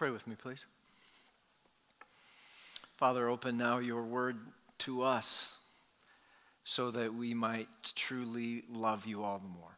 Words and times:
Pray 0.00 0.08
with 0.08 0.26
me, 0.26 0.34
please. 0.34 0.64
Father, 2.96 3.28
open 3.28 3.58
now 3.58 3.76
your 3.76 4.02
word 4.02 4.38
to 4.78 5.02
us 5.02 5.56
so 6.64 6.90
that 6.90 7.12
we 7.12 7.34
might 7.34 7.68
truly 7.94 8.62
love 8.72 9.04
you 9.04 9.22
all 9.22 9.38
the 9.40 9.46
more. 9.46 9.76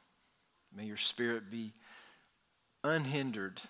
May 0.73 0.84
your 0.84 0.96
spirit 0.96 1.50
be 1.50 1.73
unhindered 2.84 3.62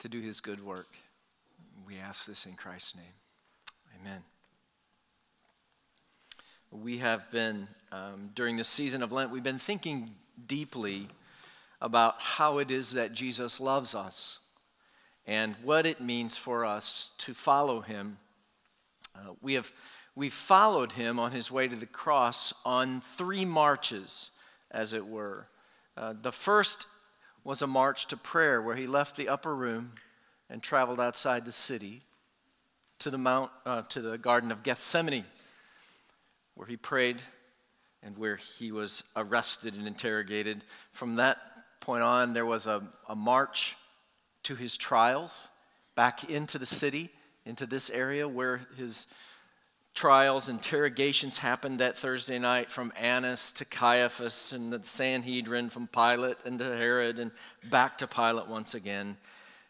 to 0.00 0.08
do 0.08 0.20
his 0.20 0.40
good 0.40 0.66
work. 0.66 0.88
We 1.86 1.98
ask 1.98 2.26
this 2.26 2.44
in 2.44 2.54
Christ's 2.54 2.96
name. 2.96 3.14
Amen. 4.00 4.24
We 6.72 6.98
have 6.98 7.30
been, 7.30 7.68
um, 7.92 8.30
during 8.34 8.56
the 8.56 8.64
season 8.64 9.00
of 9.00 9.12
Lent, 9.12 9.30
we've 9.30 9.44
been 9.44 9.60
thinking 9.60 10.10
deeply 10.44 11.06
about 11.80 12.14
how 12.18 12.58
it 12.58 12.70
is 12.70 12.92
that 12.92 13.12
Jesus 13.12 13.60
loves 13.60 13.94
us 13.94 14.40
and 15.26 15.54
what 15.62 15.86
it 15.86 16.00
means 16.00 16.36
for 16.36 16.64
us 16.64 17.10
to 17.18 17.34
follow 17.34 17.80
him. 17.80 18.18
Uh, 19.14 19.32
we 19.40 19.54
have 19.54 19.72
we 20.16 20.30
followed 20.30 20.92
him 20.92 21.18
on 21.18 21.32
his 21.32 21.50
way 21.50 21.66
to 21.66 21.74
the 21.74 21.86
cross 21.86 22.52
on 22.64 23.00
three 23.00 23.44
marches, 23.44 24.30
as 24.70 24.92
it 24.92 25.06
were. 25.06 25.48
Uh, 25.96 26.14
the 26.20 26.30
first 26.30 26.86
was 27.42 27.60
a 27.60 27.66
march 27.66 28.06
to 28.06 28.16
prayer 28.16 28.62
where 28.62 28.76
he 28.76 28.86
left 28.86 29.16
the 29.16 29.28
upper 29.28 29.54
room 29.54 29.92
and 30.48 30.62
traveled 30.62 31.00
outside 31.00 31.44
the 31.44 31.52
city 31.52 32.02
to 33.00 33.10
the 33.10 33.18
mount 33.18 33.50
uh, 33.66 33.82
to 33.88 34.00
the 34.00 34.16
garden 34.16 34.52
of 34.52 34.62
Gethsemane 34.62 35.24
where 36.54 36.68
he 36.68 36.76
prayed 36.76 37.20
and 38.02 38.16
where 38.16 38.36
he 38.36 38.70
was 38.70 39.02
arrested 39.16 39.74
and 39.74 39.86
interrogated 39.86 40.64
from 40.92 41.16
that 41.16 41.38
point 41.84 42.02
on 42.02 42.32
there 42.32 42.46
was 42.46 42.66
a, 42.66 42.82
a 43.08 43.14
march 43.14 43.76
to 44.42 44.56
his 44.56 44.76
trials 44.76 45.48
back 45.94 46.28
into 46.30 46.58
the 46.58 46.66
city 46.66 47.10
into 47.46 47.66
this 47.66 47.90
area 47.90 48.26
where 48.26 48.62
his 48.76 49.06
trials, 49.94 50.48
interrogations 50.48 51.38
happened 51.38 51.78
that 51.78 51.96
Thursday 51.96 52.38
night 52.38 52.70
from 52.70 52.92
Annas 52.98 53.52
to 53.52 53.64
Caiaphas 53.64 54.52
and 54.52 54.72
the 54.72 54.80
Sanhedrin, 54.84 55.70
from 55.70 55.86
Pilate 55.86 56.38
and 56.44 56.58
to 56.58 56.64
Herod, 56.64 57.18
and 57.18 57.30
back 57.70 57.98
to 57.98 58.06
Pilate 58.06 58.48
once 58.48 58.74
again. 58.74 59.16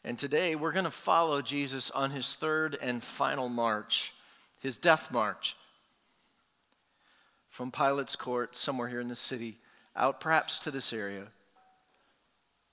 And 0.05 0.19
today 0.19 0.55
we're 0.55 0.73
going 0.73 0.84
to 0.84 0.91
follow 0.91 1.43
Jesus 1.43 1.91
on 1.91 2.11
his 2.11 2.33
third 2.33 2.78
and 2.81 3.03
final 3.03 3.49
march, 3.49 4.15
his 4.61 4.78
death 4.78 5.11
march, 5.11 5.56
from 7.51 7.71
Pilate's 7.71 8.17
court, 8.17 8.56
somewhere 8.56 8.89
here 8.89 9.01
in 9.01 9.09
the 9.09 9.17
city, 9.17 9.59
out 9.97 10.21
perhaps 10.21 10.59
to 10.61 10.71
this 10.71 10.93
area, 10.93 11.27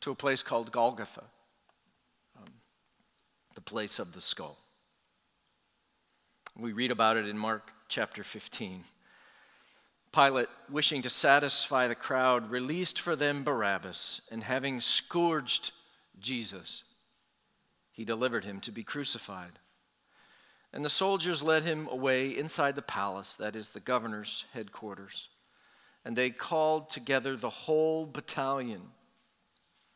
to 0.02 0.12
a 0.12 0.16
place 0.16 0.44
called 0.44 0.72
Golgotha, 0.72 1.24
um, 2.38 2.54
the 3.56 3.62
place 3.62 4.00
of 4.00 4.14
the 4.14 4.22
skull. 4.22 4.58
We 6.60 6.74
read 6.74 6.92
about 6.92 7.18
it 7.18 7.28
in 7.28 7.38
Mark 7.38 7.72
chapter 7.88 8.24
15. 8.24 8.84
Pilate, 10.12 10.48
wishing 10.70 11.02
to 11.04 11.10
satisfy 11.10 11.88
the 11.88 11.96
crowd, 11.96 12.52
released 12.52 13.00
for 13.00 13.16
them 13.16 13.44
Barabbas, 13.44 14.22
and 14.30 14.44
having 14.44 14.82
scourged 14.82 15.72
Jesus, 16.20 16.84
he 17.92 18.04
delivered 18.04 18.44
him 18.44 18.60
to 18.62 18.72
be 18.72 18.84
crucified. 18.84 19.60
And 20.74 20.84
the 20.84 20.90
soldiers 20.90 21.44
led 21.44 21.64
him 21.64 21.88
away 21.88 22.30
inside 22.30 22.76
the 22.76 22.82
palace, 22.82 23.36
that 23.36 23.56
is, 23.56 23.70
the 23.70 23.80
governor's 23.80 24.46
headquarters. 24.54 25.30
And 26.04 26.18
they 26.18 26.30
called 26.30 26.90
together 26.90 27.36
the 27.36 27.50
whole 27.50 28.06
battalion, 28.06 28.82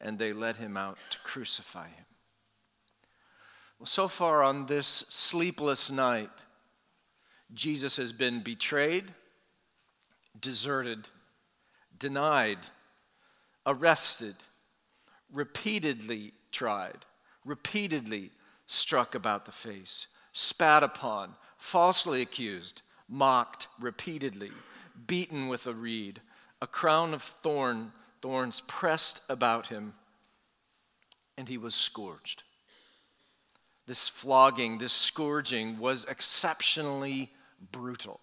and 0.00 0.18
they 0.18 0.32
led 0.32 0.56
him 0.56 0.76
out 0.76 0.98
to 1.10 1.18
crucify 1.18 1.88
him. 1.88 2.04
Well, 3.78 3.86
so 3.86 4.08
far 4.08 4.42
on 4.42 4.66
this 4.66 5.04
sleepless 5.08 5.90
night, 5.90 6.30
Jesus 7.54 7.96
has 7.96 8.12
been 8.12 8.40
betrayed, 8.40 9.14
deserted, 10.38 11.08
denied, 11.98 12.58
arrested, 13.66 14.36
repeatedly 15.32 16.32
tried, 16.50 17.04
repeatedly 17.44 18.30
struck 18.66 19.14
about 19.14 19.44
the 19.46 19.52
face, 19.52 20.06
spat 20.32 20.82
upon, 20.82 21.34
falsely 21.56 22.20
accused, 22.20 22.82
mocked 23.08 23.68
repeatedly, 23.80 24.50
beaten 25.06 25.48
with 25.48 25.66
a 25.66 25.72
reed, 25.72 26.20
a 26.60 26.66
crown 26.66 27.14
of 27.14 27.22
thorn, 27.22 27.92
thorns 28.20 28.62
pressed 28.66 29.20
about 29.28 29.68
him, 29.68 29.94
and 31.36 31.48
he 31.48 31.58
was 31.58 31.74
scourged 31.74 32.42
this 33.88 34.06
flogging, 34.06 34.76
this 34.76 34.92
scourging 34.92 35.78
was 35.78 36.04
exceptionally 36.04 37.30
brutal. 37.72 38.20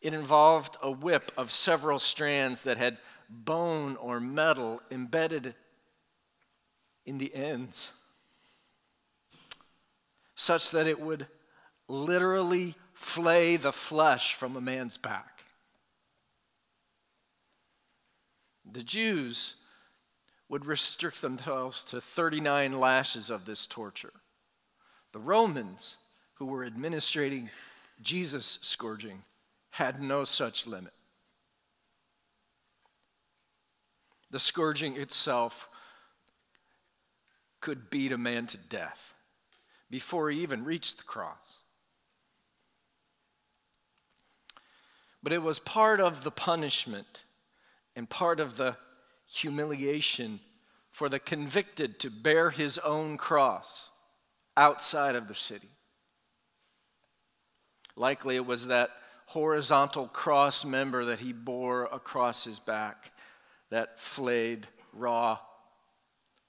It 0.00 0.14
involved 0.14 0.78
a 0.82 0.90
whip 0.90 1.30
of 1.36 1.52
several 1.52 1.98
strands 1.98 2.62
that 2.62 2.78
had 2.78 2.96
bone 3.28 3.96
or 3.96 4.18
metal 4.18 4.80
embedded 4.90 5.54
in 7.04 7.18
the 7.18 7.32
ends, 7.34 7.92
such 10.34 10.70
that 10.70 10.86
it 10.86 10.98
would 10.98 11.26
literally 11.86 12.76
flay 12.94 13.56
the 13.56 13.72
flesh 13.72 14.34
from 14.34 14.56
a 14.56 14.62
man's 14.62 14.96
back. 14.96 15.39
The 18.72 18.82
Jews 18.82 19.56
would 20.48 20.66
restrict 20.66 21.22
themselves 21.22 21.84
to 21.84 22.00
39 22.00 22.78
lashes 22.78 23.30
of 23.30 23.44
this 23.44 23.66
torture. 23.66 24.12
The 25.12 25.18
Romans, 25.18 25.96
who 26.34 26.46
were 26.46 26.64
administrating 26.64 27.50
Jesus' 28.00 28.58
scourging, 28.62 29.22
had 29.70 30.00
no 30.00 30.24
such 30.24 30.66
limit. 30.66 30.92
The 34.30 34.40
scourging 34.40 34.96
itself 34.96 35.68
could 37.60 37.90
beat 37.90 38.12
a 38.12 38.18
man 38.18 38.46
to 38.48 38.56
death 38.56 39.14
before 39.90 40.30
he 40.30 40.40
even 40.40 40.64
reached 40.64 40.98
the 40.98 41.04
cross. 41.04 41.58
But 45.22 45.32
it 45.32 45.42
was 45.42 45.58
part 45.58 46.00
of 46.00 46.24
the 46.24 46.30
punishment 46.30 47.24
and 47.96 48.08
part 48.08 48.40
of 48.40 48.56
the 48.56 48.76
humiliation 49.26 50.40
for 50.90 51.08
the 51.08 51.18
convicted 51.18 52.00
to 52.00 52.10
bear 52.10 52.50
his 52.50 52.78
own 52.78 53.16
cross 53.16 53.90
outside 54.56 55.14
of 55.14 55.28
the 55.28 55.34
city. 55.34 55.70
Likely 57.96 58.36
it 58.36 58.46
was 58.46 58.66
that 58.66 58.90
horizontal 59.26 60.08
cross 60.08 60.64
member 60.64 61.04
that 61.04 61.20
he 61.20 61.32
bore 61.32 61.84
across 61.84 62.44
his 62.44 62.58
back, 62.58 63.12
that 63.70 64.00
flayed, 64.00 64.66
raw 64.92 65.38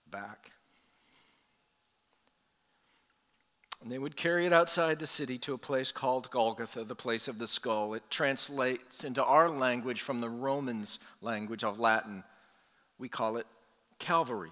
back. 0.10 0.51
And 3.82 3.92
they 3.92 3.98
would 3.98 4.16
carry 4.16 4.46
it 4.46 4.54
outside 4.54 5.00
the 5.00 5.08
city 5.08 5.38
to 5.40 5.54
a 5.54 5.58
place 5.58 5.92
called 5.92 6.30
Golgotha, 6.30 6.84
the 6.84 6.96
place 6.96 7.28
of 7.28 7.40
the 7.40 7.48
skull. 7.48 7.96
It 7.96 8.04
translates 8.12 9.04
into 9.04 9.24
our 9.24 9.50
language 9.50 10.02
from 10.02 10.22
the 10.22 10.30
Romans' 10.30 11.00
language 11.22 11.64
of 11.64 11.80
Latin 11.80 12.24
we 13.02 13.10
call 13.10 13.36
it 13.38 13.48
Calvary. 14.00 14.52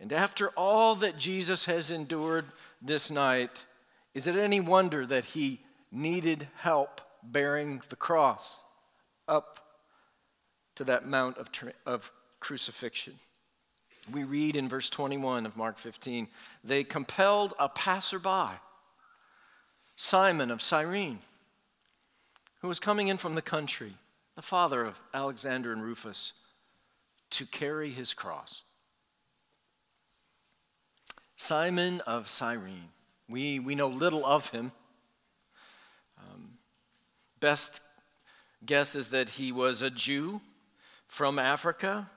And 0.00 0.12
after 0.12 0.48
all 0.50 0.94
that 0.96 1.18
Jesus 1.18 1.66
has 1.66 1.90
endured 1.90 2.46
this 2.80 3.10
night, 3.10 3.50
is 4.14 4.26
it 4.26 4.36
any 4.36 4.60
wonder 4.60 5.04
that 5.04 5.26
he 5.26 5.60
needed 5.90 6.48
help 6.58 7.00
bearing 7.22 7.82
the 7.88 7.96
cross 7.96 8.58
up 9.28 9.60
to 10.76 10.84
that 10.84 11.06
mount 11.06 11.36
of, 11.38 11.48
of 11.84 12.12
crucifixion? 12.40 13.14
We 14.10 14.24
read 14.24 14.56
in 14.56 14.68
verse 14.68 14.90
21 14.90 15.46
of 15.46 15.56
Mark 15.56 15.78
15 15.78 16.28
they 16.64 16.82
compelled 16.84 17.54
a 17.58 17.68
passerby, 17.68 18.58
Simon 19.96 20.50
of 20.50 20.60
Cyrene, 20.60 21.20
who 22.60 22.68
was 22.68 22.80
coming 22.80 23.08
in 23.08 23.16
from 23.16 23.34
the 23.34 23.42
country 23.42 23.94
the 24.34 24.42
father 24.42 24.84
of 24.84 24.98
Alexander 25.12 25.72
and 25.72 25.82
Rufus, 25.82 26.32
to 27.30 27.46
carry 27.46 27.90
his 27.90 28.14
cross. 28.14 28.62
Simon 31.36 32.00
of 32.06 32.28
Cyrene. 32.28 32.88
We, 33.28 33.58
we 33.58 33.74
know 33.74 33.88
little 33.88 34.24
of 34.24 34.50
him. 34.50 34.72
Um, 36.18 36.52
best 37.40 37.80
guess 38.64 38.94
is 38.94 39.08
that 39.08 39.30
he 39.30 39.52
was 39.52 39.82
a 39.82 39.90
Jew 39.90 40.40
from 41.08 41.38
Africa, 41.38 42.08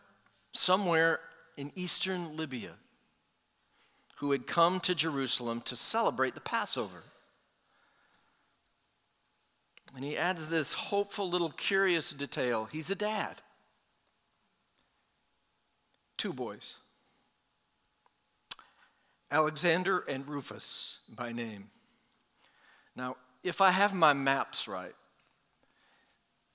somewhere 0.52 1.20
in 1.58 1.72
eastern 1.76 2.36
Libya, 2.36 2.72
who 4.18 4.32
had 4.32 4.48
come 4.48 4.80
to 4.82 4.96
Jerusalem 4.96 5.62
to 5.62 5.76
celebrate 5.76 6.34
the 6.34 6.42
Passover. 6.42 7.04
And 9.96 10.04
he 10.04 10.18
adds 10.18 10.48
this 10.48 10.74
hopeful 10.74 11.30
little 11.30 11.52
curious 11.52 12.12
detail 12.12 12.66
he's 12.66 12.90
a 12.90 12.96
dad. 12.96 13.42
Two 16.18 16.34
boys. 16.34 16.76
Alexander 19.32 20.00
and 20.00 20.28
Rufus 20.28 21.00
by 21.10 21.32
name. 21.32 21.70
Now, 22.96 23.18
if 23.44 23.62
I 23.62 23.72
have 23.72 23.94
my 23.94 24.14
maps 24.14 24.68
right, 24.68 24.96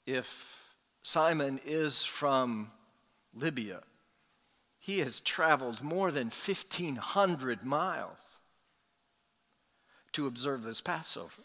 if 0.07 0.57
Simon 1.03 1.61
is 1.65 2.05
from 2.05 2.71
Libya, 3.35 3.83
he 4.81 5.01
has 5.01 5.21
traveled 5.21 5.83
more 5.83 6.11
than 6.11 6.29
1,500 6.29 7.65
miles 7.65 8.39
to 10.13 10.27
observe 10.27 10.63
this 10.63 10.81
Passover. 10.81 11.43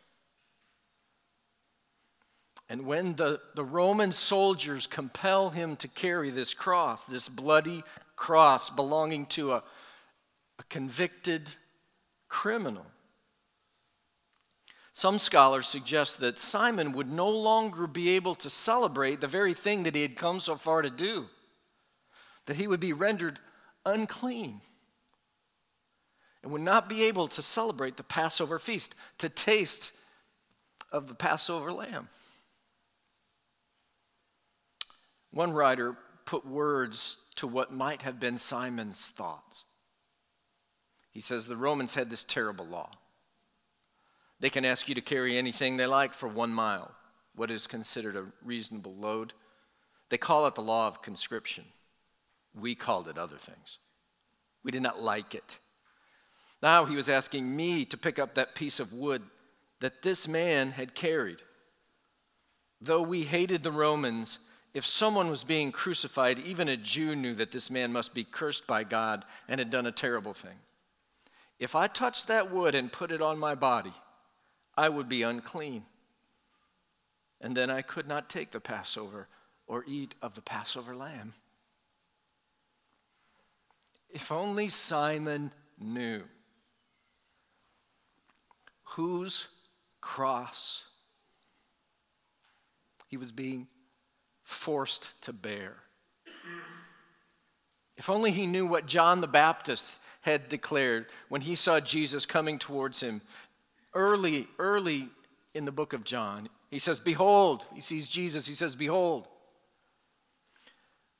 And 2.67 2.85
when 2.85 3.15
the, 3.15 3.41
the 3.53 3.63
Roman 3.63 4.11
soldiers 4.11 4.87
compel 4.87 5.49
him 5.49 5.75
to 5.75 5.87
carry 5.87 6.31
this 6.31 6.53
cross, 6.53 7.03
this 7.03 7.29
bloody 7.29 7.83
cross 8.15 8.69
belonging 8.69 9.27
to 9.27 9.51
a, 9.51 9.63
a 10.57 10.63
convicted 10.69 11.53
criminal, 12.29 12.85
some 14.93 15.19
scholars 15.19 15.67
suggest 15.67 16.21
that 16.21 16.39
Simon 16.39 16.93
would 16.93 17.11
no 17.11 17.29
longer 17.29 17.85
be 17.85 18.11
able 18.11 18.33
to 18.35 18.49
celebrate 18.49 19.19
the 19.19 19.27
very 19.27 19.53
thing 19.53 19.83
that 19.83 19.93
he 19.93 20.01
had 20.01 20.15
come 20.15 20.39
so 20.39 20.55
far 20.55 20.81
to 20.81 20.89
do, 20.89 21.27
that 22.45 22.57
he 22.57 22.67
would 22.67 22.79
be 22.79 22.93
rendered 22.93 23.39
unclean 23.85 24.61
and 26.43 26.51
would 26.51 26.61
not 26.61 26.87
be 26.87 27.03
able 27.03 27.27
to 27.27 27.41
celebrate 27.41 27.97
the 27.97 28.03
Passover 28.03 28.59
feast, 28.59 28.93
to 29.17 29.29
taste 29.29 29.91
of 30.91 31.07
the 31.07 31.15
Passover 31.15 31.73
lamb. 31.73 32.07
One 35.31 35.51
writer 35.51 35.97
put 36.25 36.45
words 36.45 37.17
to 37.35 37.47
what 37.47 37.71
might 37.71 38.03
have 38.03 38.19
been 38.19 38.37
Simon's 38.37 39.09
thoughts. 39.09 39.65
He 41.11 41.19
says 41.19 41.47
the 41.47 41.57
Romans 41.57 41.95
had 41.95 42.09
this 42.09 42.23
terrible 42.23 42.67
law. 42.67 42.91
They 44.39 44.49
can 44.49 44.65
ask 44.65 44.87
you 44.87 44.95
to 44.95 45.01
carry 45.01 45.37
anything 45.37 45.77
they 45.77 45.87
like 45.87 46.13
for 46.13 46.27
one 46.27 46.51
mile, 46.51 46.91
what 47.35 47.49
is 47.49 47.67
considered 47.67 48.15
a 48.15 48.27
reasonable 48.43 48.95
load. 48.95 49.33
They 50.09 50.17
call 50.17 50.45
it 50.45 50.55
the 50.55 50.61
law 50.61 50.87
of 50.87 51.01
conscription. 51.01 51.65
We 52.59 52.75
called 52.75 53.07
it 53.07 53.17
other 53.17 53.37
things. 53.37 53.79
We 54.63 54.71
did 54.71 54.81
not 54.81 55.01
like 55.01 55.35
it. 55.35 55.59
Now 56.61 56.85
he 56.85 56.95
was 56.95 57.09
asking 57.09 57.55
me 57.55 57.85
to 57.85 57.97
pick 57.97 58.17
up 58.17 58.33
that 58.33 58.55
piece 58.55 58.79
of 58.79 58.93
wood 58.93 59.21
that 59.81 60.01
this 60.01 60.27
man 60.27 60.71
had 60.71 60.95
carried. 60.95 61.41
Though 62.81 63.01
we 63.01 63.23
hated 63.23 63.63
the 63.63 63.71
Romans, 63.71 64.39
if 64.73 64.85
someone 64.85 65.29
was 65.29 65.43
being 65.43 65.71
crucified, 65.71 66.39
even 66.39 66.67
a 66.67 66.77
Jew 66.77 67.15
knew 67.15 67.33
that 67.35 67.51
this 67.51 67.69
man 67.69 67.91
must 67.93 68.13
be 68.13 68.23
cursed 68.23 68.65
by 68.67 68.83
God 68.83 69.25
and 69.47 69.59
had 69.59 69.69
done 69.69 69.85
a 69.85 69.91
terrible 69.91 70.33
thing. 70.33 70.57
If 71.59 71.75
I 71.75 71.87
touched 71.87 72.27
that 72.27 72.51
wood 72.51 72.75
and 72.75 72.91
put 72.91 73.11
it 73.11 73.21
on 73.21 73.37
my 73.37 73.55
body, 73.55 73.93
I 74.77 74.89
would 74.89 75.07
be 75.07 75.21
unclean. 75.21 75.85
And 77.39 77.55
then 77.55 77.69
I 77.69 77.81
could 77.81 78.07
not 78.07 78.29
take 78.29 78.51
the 78.51 78.59
Passover 78.59 79.27
or 79.67 79.83
eat 79.87 80.15
of 80.21 80.35
the 80.35 80.41
Passover 80.41 80.95
lamb. 80.95 81.33
If 84.15 84.31
only 84.31 84.69
Simon 84.69 85.51
knew 85.77 86.23
whose 88.83 89.49
cross 89.99 90.85
he 93.07 93.17
was 93.17 93.33
being 93.33 93.67
forced 94.41 95.09
to 95.23 95.33
bear. 95.33 95.75
If 97.97 98.09
only 98.09 98.31
he 98.31 98.47
knew 98.47 98.65
what 98.65 98.85
John 98.85 99.19
the 99.19 99.27
Baptist 99.27 99.99
had 100.21 100.47
declared 100.47 101.07
when 101.27 101.41
he 101.41 101.53
saw 101.53 101.81
Jesus 101.81 102.25
coming 102.25 102.57
towards 102.57 103.01
him 103.01 103.21
early, 103.93 104.47
early 104.57 105.09
in 105.53 105.65
the 105.65 105.73
book 105.73 105.91
of 105.91 106.05
John. 106.05 106.47
He 106.71 106.79
says, 106.79 107.01
Behold, 107.01 107.65
he 107.73 107.81
sees 107.81 108.07
Jesus, 108.07 108.47
he 108.47 108.55
says, 108.55 108.77
Behold, 108.77 109.27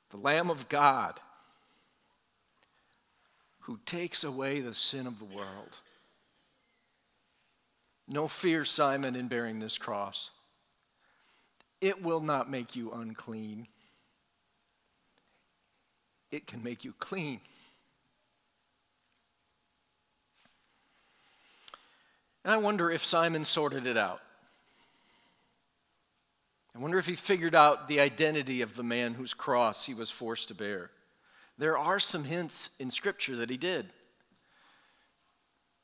the 0.08 0.16
Lamb 0.16 0.48
of 0.48 0.70
God 0.70 1.20
who 3.66 3.80
takes 3.84 4.22
away 4.22 4.60
the 4.60 4.72
sin 4.72 5.08
of 5.08 5.18
the 5.18 5.24
world. 5.24 5.76
No 8.06 8.28
fear, 8.28 8.64
Simon, 8.64 9.16
in 9.16 9.26
bearing 9.26 9.58
this 9.58 9.76
cross. 9.76 10.30
It 11.80 12.00
will 12.00 12.20
not 12.20 12.48
make 12.48 12.76
you 12.76 12.92
unclean, 12.92 13.66
it 16.30 16.46
can 16.46 16.62
make 16.62 16.84
you 16.84 16.94
clean. 17.00 17.40
And 22.44 22.54
I 22.54 22.58
wonder 22.58 22.88
if 22.88 23.04
Simon 23.04 23.44
sorted 23.44 23.88
it 23.88 23.96
out. 23.96 24.20
I 26.72 26.78
wonder 26.78 26.98
if 26.98 27.06
he 27.06 27.16
figured 27.16 27.56
out 27.56 27.88
the 27.88 27.98
identity 27.98 28.62
of 28.62 28.76
the 28.76 28.84
man 28.84 29.14
whose 29.14 29.34
cross 29.34 29.86
he 29.86 29.94
was 29.94 30.08
forced 30.08 30.46
to 30.48 30.54
bear. 30.54 30.92
There 31.58 31.78
are 31.78 31.98
some 31.98 32.24
hints 32.24 32.70
in 32.78 32.90
Scripture 32.90 33.36
that 33.36 33.50
he 33.50 33.56
did. 33.56 33.92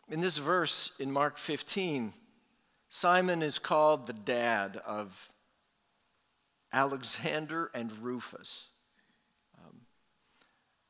In 0.08 0.20
this 0.20 0.36
verse 0.36 0.92
in 0.98 1.10
Mark 1.10 1.38
15, 1.38 2.12
Simon 2.90 3.42
is 3.42 3.58
called 3.58 4.06
the 4.06 4.12
dad 4.12 4.76
of 4.86 5.30
Alexander 6.72 7.70
and 7.74 7.90
Rufus. 8.02 8.66
Um, 9.58 9.80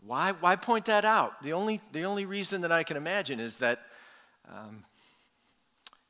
why, 0.05 0.33
why 0.33 0.57
point 0.57 0.87
that 0.87 1.05
out? 1.05 1.43
The 1.43 1.53
only, 1.53 1.81
the 1.93 2.03
only 2.03 2.27
reason 2.27 2.63
that 2.63 2.73
I 2.73 2.83
can 2.83 2.97
imagine 2.97 3.39
is 3.39 3.59
that 3.59 3.83
um, 4.49 4.85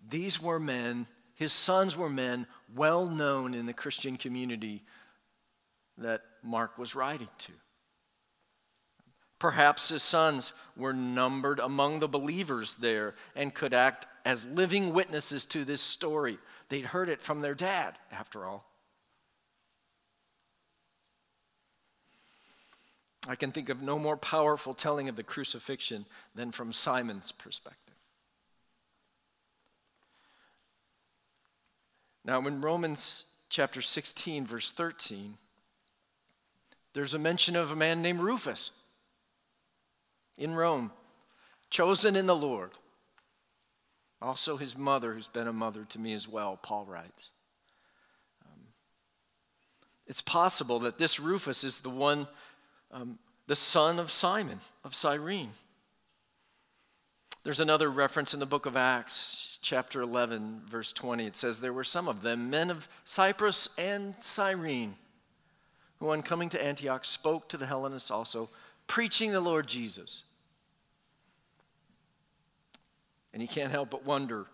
these 0.09 0.41
were 0.41 0.59
men, 0.59 1.07
his 1.35 1.53
sons 1.53 1.97
were 1.97 2.09
men 2.09 2.47
well 2.75 3.07
known 3.07 3.53
in 3.53 3.67
the 3.67 3.75
Christian 3.75 4.17
community 4.17 4.83
that 5.99 6.23
Mark 6.43 6.79
was 6.79 6.95
writing 6.95 7.29
to. 7.39 7.53
Perhaps 9.43 9.89
his 9.89 10.05
sons 10.05 10.53
were 10.77 10.93
numbered 10.93 11.59
among 11.59 11.99
the 11.99 12.07
believers 12.07 12.77
there 12.77 13.17
and 13.35 13.53
could 13.53 13.75
act 13.75 14.07
as 14.25 14.45
living 14.45 14.95
witnesses 14.95 15.45
to 15.47 15.65
this 15.65 15.83
story. 15.83 16.39
They'd 16.69 16.85
heard 16.85 17.09
it 17.09 17.21
from 17.21 17.41
their 17.41 17.57
dad, 17.57 17.99
after 18.13 18.45
all. 18.45 18.71
I 23.27 23.35
can 23.35 23.51
think 23.51 23.69
of 23.69 23.83
no 23.83 23.99
more 23.99 24.17
powerful 24.17 24.75
telling 24.75 25.09
of 25.09 25.17
the 25.17 25.25
crucifixion 25.25 26.07
than 26.37 26.53
from 26.53 26.73
Simon's 26.73 27.33
perspective. 27.33 27.97
Now, 32.25 32.47
in 32.47 32.61
Romans 32.61 33.25
chapter 33.49 33.83
16, 33.83 34.47
verse 34.47 34.71
13, 34.71 35.37
there's 36.93 37.13
a 37.13 37.19
mention 37.19 37.57
of 37.57 37.73
a 37.73 37.77
man 37.77 38.03
named 38.03 38.21
Rufus 38.21 38.71
in 40.39 40.55
Rome, 40.55 40.91
chosen 41.71 42.17
in 42.17 42.27
the 42.27 42.37
Lord. 42.37 42.71
Also, 44.21 44.57
his 44.57 44.77
mother, 44.77 45.15
who's 45.15 45.29
been 45.29 45.49
a 45.49 45.53
mother 45.53 45.85
to 45.85 45.99
me 45.99 46.13
as 46.13 46.29
well, 46.29 46.59
Paul 46.63 46.87
writes. 46.87 47.31
Um, 48.45 48.61
it's 50.07 50.23
possible 50.23 50.79
that 50.81 50.99
this 50.99 51.19
Rufus 51.19 51.65
is 51.65 51.81
the 51.81 51.91
one 51.91 52.29
um, 52.93 53.19
the 53.47 53.57
son 53.57 53.99
of 53.99 54.11
Simon 54.11 54.61
of 54.85 54.95
Cyrene. 54.95 55.51
There's 57.45 57.61
another 57.61 57.91
reference 57.91 58.33
in 58.33 58.41
the 58.41 58.47
book 58.47 58.67
of 58.67 58.77
Acts, 58.77 59.59
chapter 59.63 60.01
11, 60.01 60.63
verse 60.67 60.93
20. 60.93 61.27
It 61.27 61.37
says, 61.37 61.61
There 61.61 61.73
were 61.73 61.83
some 61.83 62.07
of 62.07 62.23
them, 62.23 62.51
men 62.51 62.71
of 62.71 62.89
Cyprus 63.05 63.69
and 63.77 64.15
Cyrene, 64.21 64.95
who 65.99 66.11
on 66.11 66.23
coming 66.23 66.49
to 66.51 66.65
Antioch 66.65 67.05
spoke 67.05 67.49
to 67.49 67.57
the 67.57 67.67
Hellenists 67.67 68.13
also, 68.13 68.49
preaching 68.93 69.33
the 69.33 69.41
Lord 69.41 69.67
Jesus. 69.67 70.25
And 73.33 73.41
you 73.41 73.49
can't 73.49 73.71
help 73.71 73.89
but 73.89 74.05
wonder 74.05 74.49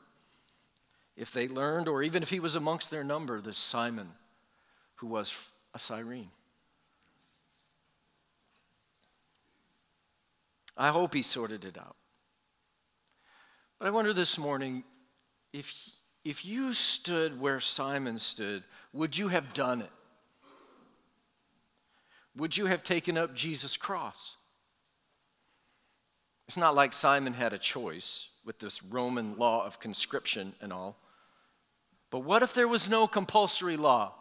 if 1.17 1.33
they 1.33 1.49
learned, 1.49 1.89
or 1.89 2.05
even 2.05 2.23
if 2.23 2.31
he 2.31 2.39
was 2.39 2.55
amongst 2.55 2.89
their 2.89 3.03
number, 3.03 3.41
this 3.41 3.59
Simon, 3.59 4.11
who 4.95 5.09
was 5.09 5.35
a 5.75 5.79
Cyrene. 5.81 6.31
I 10.77 10.91
hope 10.91 11.15
he 11.15 11.23
sorted 11.23 11.65
it 11.65 11.77
out. 11.77 11.97
But 13.81 13.89
I 13.89 13.91
wonder 13.91 14.13
this 14.13 14.39
morning 14.39 14.85
if, 15.53 15.75
if 16.25 16.45
you 16.45 16.75
stood 16.75 17.41
where 17.41 17.59
Simon 17.59 18.21
stood, 18.21 18.63
would 18.93 19.19
you 19.19 19.27
have 19.27 19.53
done 19.53 19.83
it? 19.83 19.91
Would 22.39 22.57
you 22.57 22.67
have 22.67 22.85
taken 22.85 23.19
up 23.19 23.35
Jesus' 23.35 23.77
cross? 23.77 24.37
It's 26.47 26.57
not 26.57 26.77
like 26.77 26.93
Simon 26.93 27.35
had 27.35 27.53
a 27.53 27.59
choice 27.59 28.29
with 28.45 28.61
this 28.61 28.83
Roman 28.83 29.37
law 29.37 29.67
of 29.67 29.81
conscription 29.81 30.55
and 30.61 30.73
all. 30.73 30.97
But 32.11 32.21
what 32.21 32.45
if 32.45 32.55
there 32.55 32.69
was 32.69 32.89
no 32.89 33.09
compulsory 33.09 33.77
law? 33.77 34.15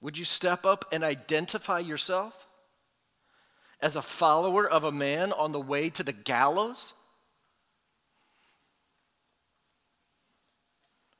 Would 0.00 0.16
you 0.16 0.24
step 0.24 0.64
up 0.64 0.86
and 0.90 1.04
identify 1.04 1.78
yourself 1.78 2.48
as 3.78 3.94
a 3.94 4.02
follower 4.02 4.68
of 4.68 4.84
a 4.84 4.90
man 4.90 5.32
on 5.32 5.52
the 5.52 5.60
way 5.60 5.90
to 5.90 6.02
the 6.02 6.12
gallows? 6.12 6.94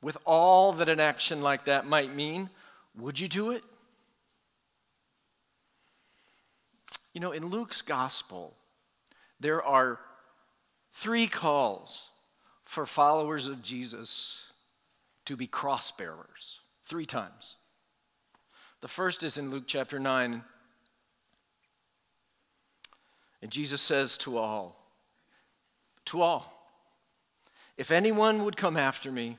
With 0.02 0.18
all 0.24 0.72
that 0.74 0.88
an 0.88 1.00
action 1.00 1.40
like 1.40 1.64
that 1.66 1.86
might 1.86 2.14
mean, 2.14 2.50
would 2.98 3.18
you 3.18 3.28
do 3.28 3.52
it? 3.52 3.62
You 7.14 7.20
know, 7.20 7.32
in 7.32 7.46
Luke's 7.46 7.82
gospel, 7.82 8.54
there 9.38 9.62
are 9.62 10.00
three 10.92 11.26
calls 11.26 12.08
for 12.64 12.84
followers 12.84 13.46
of 13.46 13.62
Jesus 13.62 14.42
to 15.24 15.36
be 15.36 15.46
cross 15.46 15.92
bearers. 15.92 16.60
Three 16.84 17.06
times. 17.06 17.56
The 18.80 18.88
first 18.88 19.22
is 19.22 19.38
in 19.38 19.50
Luke 19.50 19.64
chapter 19.66 20.00
9. 20.00 20.42
And 23.40 23.50
Jesus 23.50 23.80
says 23.80 24.18
to 24.18 24.38
all, 24.38 24.76
to 26.06 26.22
all, 26.22 26.52
if 27.76 27.90
anyone 27.90 28.44
would 28.44 28.56
come 28.56 28.76
after 28.76 29.10
me, 29.12 29.38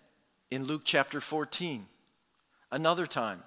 in 0.51 0.65
Luke 0.65 0.81
chapter 0.83 1.21
14, 1.21 1.87
another 2.71 3.05
time, 3.05 3.43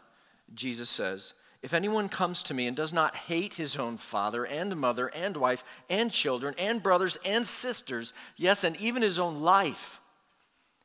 Jesus 0.55 0.89
says, 0.89 1.35
If 1.63 1.75
anyone 1.75 2.09
comes 2.09 2.43
to 2.45 2.55
me 2.55 2.67
and 2.67 2.75
does 2.75 2.95
not 2.95 3.15
hate 3.15 3.55
his 3.55 3.77
own 3.77 3.99
father 3.99 4.47
and 4.47 4.75
mother 4.77 5.09
and 5.09 5.37
wife 5.37 5.63
and 5.91 6.11
children 6.11 6.55
and 6.59 6.83
brothers 6.83 7.19
and 7.23 7.47
sisters, 7.47 8.15
yes, 8.37 8.65
and 8.65 8.77
even 8.79 9.03
his 9.03 9.19
own 9.19 9.43
life, 9.43 10.01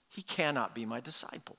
he 0.10 0.22
cannot 0.22 0.76
be 0.76 0.86
my 0.86 1.00
disciple. 1.00 1.56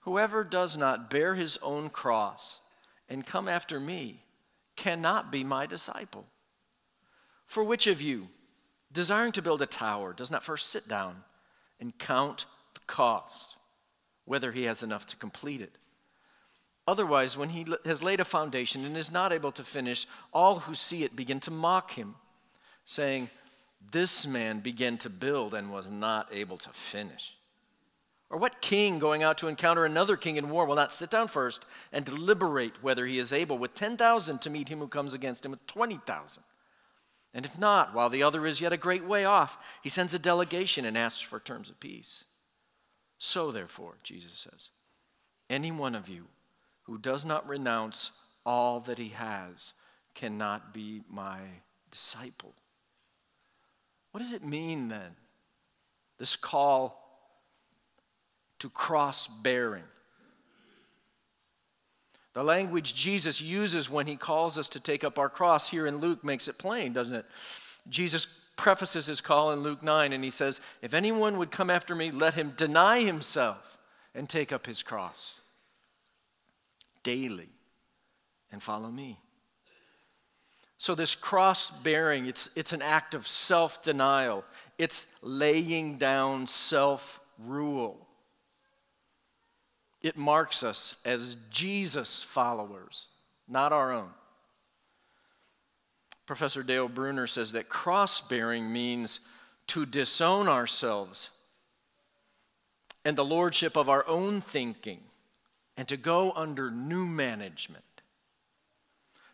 Whoever 0.00 0.42
does 0.42 0.76
not 0.76 1.10
bear 1.10 1.34
his 1.34 1.58
own 1.58 1.90
cross 1.90 2.60
and 3.08 3.26
come 3.26 3.48
after 3.48 3.78
me 3.78 4.22
cannot 4.76 5.30
be 5.30 5.44
my 5.44 5.66
disciple. 5.66 6.26
For 7.44 7.62
which 7.62 7.86
of 7.86 8.00
you, 8.00 8.28
desiring 8.92 9.32
to 9.32 9.42
build 9.42 9.60
a 9.60 9.66
tower, 9.66 10.12
does 10.14 10.30
not 10.30 10.44
first 10.44 10.70
sit 10.70 10.88
down 10.88 11.24
and 11.80 11.98
count 11.98 12.46
cost, 12.86 13.56
whether 14.24 14.52
he 14.52 14.64
has 14.64 14.82
enough 14.82 15.06
to 15.06 15.16
complete 15.16 15.60
it? 15.60 15.78
Otherwise, 16.88 17.36
when 17.36 17.50
he 17.50 17.66
has 17.84 18.02
laid 18.02 18.20
a 18.20 18.24
foundation 18.24 18.84
and 18.84 18.96
is 18.96 19.10
not 19.10 19.32
able 19.32 19.50
to 19.52 19.64
finish, 19.64 20.06
all 20.32 20.60
who 20.60 20.74
see 20.74 21.02
it 21.02 21.16
begin 21.16 21.40
to 21.40 21.50
mock 21.50 21.92
him, 21.92 22.14
saying, 22.84 23.28
This 23.90 24.26
man 24.26 24.60
began 24.60 24.96
to 24.98 25.10
build 25.10 25.52
and 25.52 25.72
was 25.72 25.90
not 25.90 26.28
able 26.32 26.58
to 26.58 26.70
finish. 26.70 27.36
Or 28.30 28.38
what 28.38 28.60
king 28.60 28.98
going 28.98 29.22
out 29.22 29.38
to 29.38 29.48
encounter 29.48 29.84
another 29.84 30.16
king 30.16 30.36
in 30.36 30.50
war 30.50 30.64
will 30.64 30.74
not 30.74 30.92
sit 30.92 31.10
down 31.10 31.28
first 31.28 31.64
and 31.92 32.04
deliberate 32.04 32.82
whether 32.82 33.06
he 33.06 33.18
is 33.18 33.32
able 33.32 33.58
with 33.58 33.74
10,000 33.74 34.40
to 34.40 34.50
meet 34.50 34.68
him 34.68 34.80
who 34.80 34.88
comes 34.88 35.12
against 35.12 35.44
him 35.44 35.52
with 35.52 35.64
20,000? 35.66 36.42
And 37.34 37.44
if 37.44 37.58
not, 37.58 37.94
while 37.94 38.08
the 38.08 38.22
other 38.22 38.46
is 38.46 38.60
yet 38.60 38.72
a 38.72 38.76
great 38.76 39.04
way 39.04 39.24
off, 39.24 39.58
he 39.82 39.88
sends 39.88 40.14
a 40.14 40.18
delegation 40.18 40.84
and 40.84 40.96
asks 40.96 41.20
for 41.20 41.38
terms 41.38 41.68
of 41.68 41.78
peace. 41.78 42.24
So, 43.18 43.50
therefore, 43.50 43.94
Jesus 44.02 44.32
says, 44.32 44.70
any 45.48 45.72
one 45.72 45.94
of 45.94 46.08
you 46.08 46.26
who 46.82 46.98
does 46.98 47.24
not 47.24 47.48
renounce 47.48 48.12
all 48.44 48.80
that 48.80 48.98
he 48.98 49.08
has 49.10 49.74
cannot 50.14 50.72
be 50.72 51.02
my 51.10 51.38
disciple. 51.90 52.54
What 54.12 54.22
does 54.22 54.32
it 54.32 54.44
mean 54.44 54.88
then? 54.88 55.16
This 56.18 56.36
call 56.36 57.02
to 58.58 58.70
cross 58.70 59.28
bearing. 59.28 59.84
The 62.32 62.44
language 62.44 62.94
Jesus 62.94 63.40
uses 63.40 63.90
when 63.90 64.06
he 64.06 64.16
calls 64.16 64.58
us 64.58 64.68
to 64.70 64.80
take 64.80 65.04
up 65.04 65.18
our 65.18 65.28
cross 65.28 65.70
here 65.70 65.86
in 65.86 65.98
Luke 65.98 66.22
makes 66.22 66.48
it 66.48 66.58
plain, 66.58 66.92
doesn't 66.92 67.14
it? 67.14 67.26
Jesus 67.88 68.26
prefaces 68.56 69.06
his 69.06 69.20
call 69.20 69.52
in 69.52 69.60
Luke 69.60 69.82
9 69.82 70.12
and 70.12 70.24
he 70.24 70.30
says, 70.30 70.60
If 70.82 70.94
anyone 70.94 71.38
would 71.38 71.50
come 71.50 71.70
after 71.70 71.94
me, 71.94 72.10
let 72.10 72.34
him 72.34 72.54
deny 72.56 73.02
himself 73.02 73.78
and 74.14 74.28
take 74.28 74.52
up 74.52 74.66
his 74.66 74.82
cross 74.82 75.34
daily 77.02 77.50
and 78.50 78.62
follow 78.62 78.90
me. 78.90 79.20
So, 80.78 80.94
this 80.94 81.14
cross 81.14 81.70
bearing, 81.70 82.26
it's, 82.26 82.50
it's 82.54 82.72
an 82.72 82.82
act 82.82 83.14
of 83.14 83.26
self 83.26 83.82
denial, 83.82 84.44
it's 84.76 85.06
laying 85.22 85.96
down 85.96 86.46
self 86.46 87.20
rule. 87.38 88.06
It 90.02 90.16
marks 90.16 90.62
us 90.62 90.96
as 91.04 91.36
Jesus 91.50 92.22
followers, 92.22 93.08
not 93.48 93.72
our 93.72 93.92
own. 93.92 94.10
Professor 96.26 96.62
Dale 96.62 96.88
Bruner 96.88 97.26
says 97.26 97.52
that 97.52 97.68
cross 97.68 98.20
bearing 98.20 98.72
means 98.72 99.20
to 99.68 99.86
disown 99.86 100.48
ourselves 100.48 101.30
and 103.04 103.16
the 103.16 103.24
lordship 103.24 103.76
of 103.76 103.88
our 103.88 104.06
own 104.08 104.40
thinking 104.40 105.00
and 105.76 105.86
to 105.86 105.96
go 105.96 106.32
under 106.32 106.70
new 106.70 107.06
management. 107.06 107.84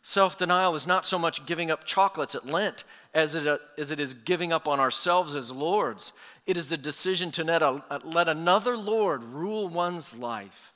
Self 0.03 0.37
denial 0.37 0.75
is 0.75 0.87
not 0.87 1.07
so 1.07 1.19
much 1.19 1.47
giving 1.47 1.71
up 1.71 1.85
chocolates 1.85 2.35
at 2.35 2.45
Lent 2.45 2.85
as 3.15 3.35
it, 3.35 3.47
uh, 3.47 3.59
as 3.79 3.91
it 3.91 4.01
is 4.01 4.15
giving 4.15 4.53
up 4.53 4.67
on 4.67 4.81
ourselves 4.81 5.37
as 5.37 5.51
lords. 5.51 6.13
It 6.45 6.57
is 6.57 6.69
the 6.69 6.77
decision 6.77 7.31
to 7.33 7.45
let, 7.45 7.63
a, 7.63 7.83
uh, 7.89 8.01
let 8.03 8.29
another 8.29 8.77
Lord 8.77 9.23
rule 9.23 9.69
one's 9.69 10.17
life. 10.17 10.73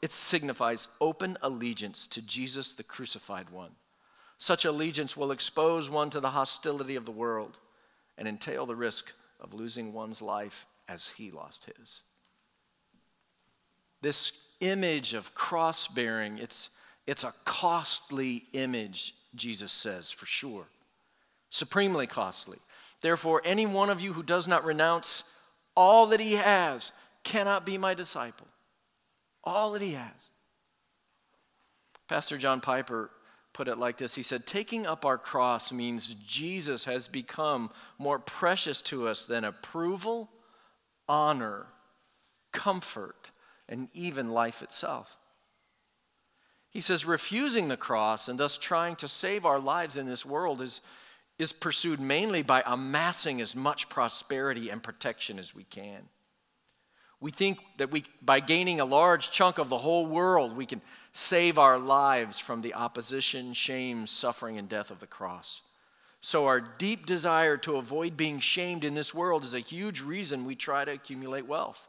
It 0.00 0.12
signifies 0.12 0.88
open 1.00 1.36
allegiance 1.42 2.06
to 2.08 2.22
Jesus, 2.22 2.72
the 2.72 2.82
crucified 2.82 3.50
one. 3.50 3.72
Such 4.42 4.64
allegiance 4.64 5.16
will 5.16 5.30
expose 5.30 5.88
one 5.88 6.10
to 6.10 6.18
the 6.18 6.30
hostility 6.30 6.96
of 6.96 7.04
the 7.04 7.12
world 7.12 7.58
and 8.18 8.26
entail 8.26 8.66
the 8.66 8.74
risk 8.74 9.12
of 9.38 9.54
losing 9.54 9.92
one's 9.92 10.20
life 10.20 10.66
as 10.88 11.10
he 11.16 11.30
lost 11.30 11.66
his. 11.66 12.00
This 14.00 14.32
image 14.58 15.14
of 15.14 15.32
cross 15.36 15.86
bearing, 15.86 16.38
it's, 16.38 16.70
it's 17.06 17.22
a 17.22 17.32
costly 17.44 18.46
image, 18.52 19.14
Jesus 19.36 19.70
says, 19.70 20.10
for 20.10 20.26
sure. 20.26 20.66
Supremely 21.48 22.08
costly. 22.08 22.58
Therefore, 23.00 23.42
any 23.44 23.64
one 23.64 23.90
of 23.90 24.00
you 24.00 24.14
who 24.14 24.24
does 24.24 24.48
not 24.48 24.64
renounce 24.64 25.22
all 25.76 26.06
that 26.06 26.18
he 26.18 26.32
has 26.32 26.90
cannot 27.22 27.64
be 27.64 27.78
my 27.78 27.94
disciple. 27.94 28.48
All 29.44 29.70
that 29.70 29.82
he 29.82 29.92
has. 29.92 30.32
Pastor 32.08 32.36
John 32.36 32.60
Piper 32.60 33.08
put 33.52 33.68
it 33.68 33.78
like 33.78 33.98
this 33.98 34.14
He 34.14 34.22
said, 34.22 34.46
Taking 34.46 34.86
up 34.86 35.04
our 35.04 35.18
cross 35.18 35.72
means 35.72 36.14
Jesus 36.26 36.84
has 36.84 37.08
become 37.08 37.70
more 37.98 38.18
precious 38.18 38.82
to 38.82 39.08
us 39.08 39.24
than 39.26 39.44
approval, 39.44 40.30
honor, 41.08 41.66
comfort, 42.52 43.30
and 43.68 43.88
even 43.94 44.30
life 44.30 44.62
itself. 44.62 45.16
He 46.72 46.80
says, 46.80 47.04
refusing 47.04 47.68
the 47.68 47.76
cross 47.76 48.28
and 48.28 48.38
thus 48.38 48.56
trying 48.56 48.96
to 48.96 49.08
save 49.08 49.44
our 49.44 49.60
lives 49.60 49.98
in 49.98 50.06
this 50.06 50.24
world 50.24 50.62
is, 50.62 50.80
is 51.38 51.52
pursued 51.52 52.00
mainly 52.00 52.42
by 52.42 52.62
amassing 52.64 53.42
as 53.42 53.54
much 53.54 53.90
prosperity 53.90 54.70
and 54.70 54.82
protection 54.82 55.38
as 55.38 55.54
we 55.54 55.64
can. 55.64 56.08
We 57.20 57.30
think 57.30 57.58
that 57.76 57.90
we, 57.90 58.04
by 58.22 58.40
gaining 58.40 58.80
a 58.80 58.86
large 58.86 59.30
chunk 59.30 59.58
of 59.58 59.68
the 59.68 59.78
whole 59.78 60.06
world, 60.06 60.56
we 60.56 60.64
can 60.64 60.80
save 61.12 61.58
our 61.58 61.78
lives 61.78 62.38
from 62.38 62.62
the 62.62 62.74
opposition, 62.74 63.52
shame, 63.52 64.06
suffering, 64.06 64.58
and 64.58 64.68
death 64.68 64.90
of 64.90 65.00
the 65.00 65.06
cross. 65.06 65.62
So, 66.20 66.46
our 66.46 66.60
deep 66.60 67.04
desire 67.04 67.56
to 67.58 67.76
avoid 67.76 68.16
being 68.16 68.38
shamed 68.38 68.84
in 68.84 68.94
this 68.94 69.12
world 69.12 69.44
is 69.44 69.54
a 69.54 69.60
huge 69.60 70.00
reason 70.00 70.44
we 70.44 70.54
try 70.54 70.84
to 70.84 70.92
accumulate 70.92 71.46
wealth. 71.46 71.88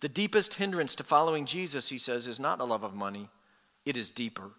The 0.00 0.08
deepest 0.08 0.54
hindrance 0.54 0.94
to 0.96 1.04
following 1.04 1.44
Jesus, 1.44 1.88
he 1.88 1.98
says, 1.98 2.26
is 2.26 2.38
not 2.38 2.58
the 2.58 2.66
love 2.66 2.84
of 2.84 2.94
money, 2.94 3.30
it 3.84 3.96
is 3.96 4.10
deeper. 4.10 4.50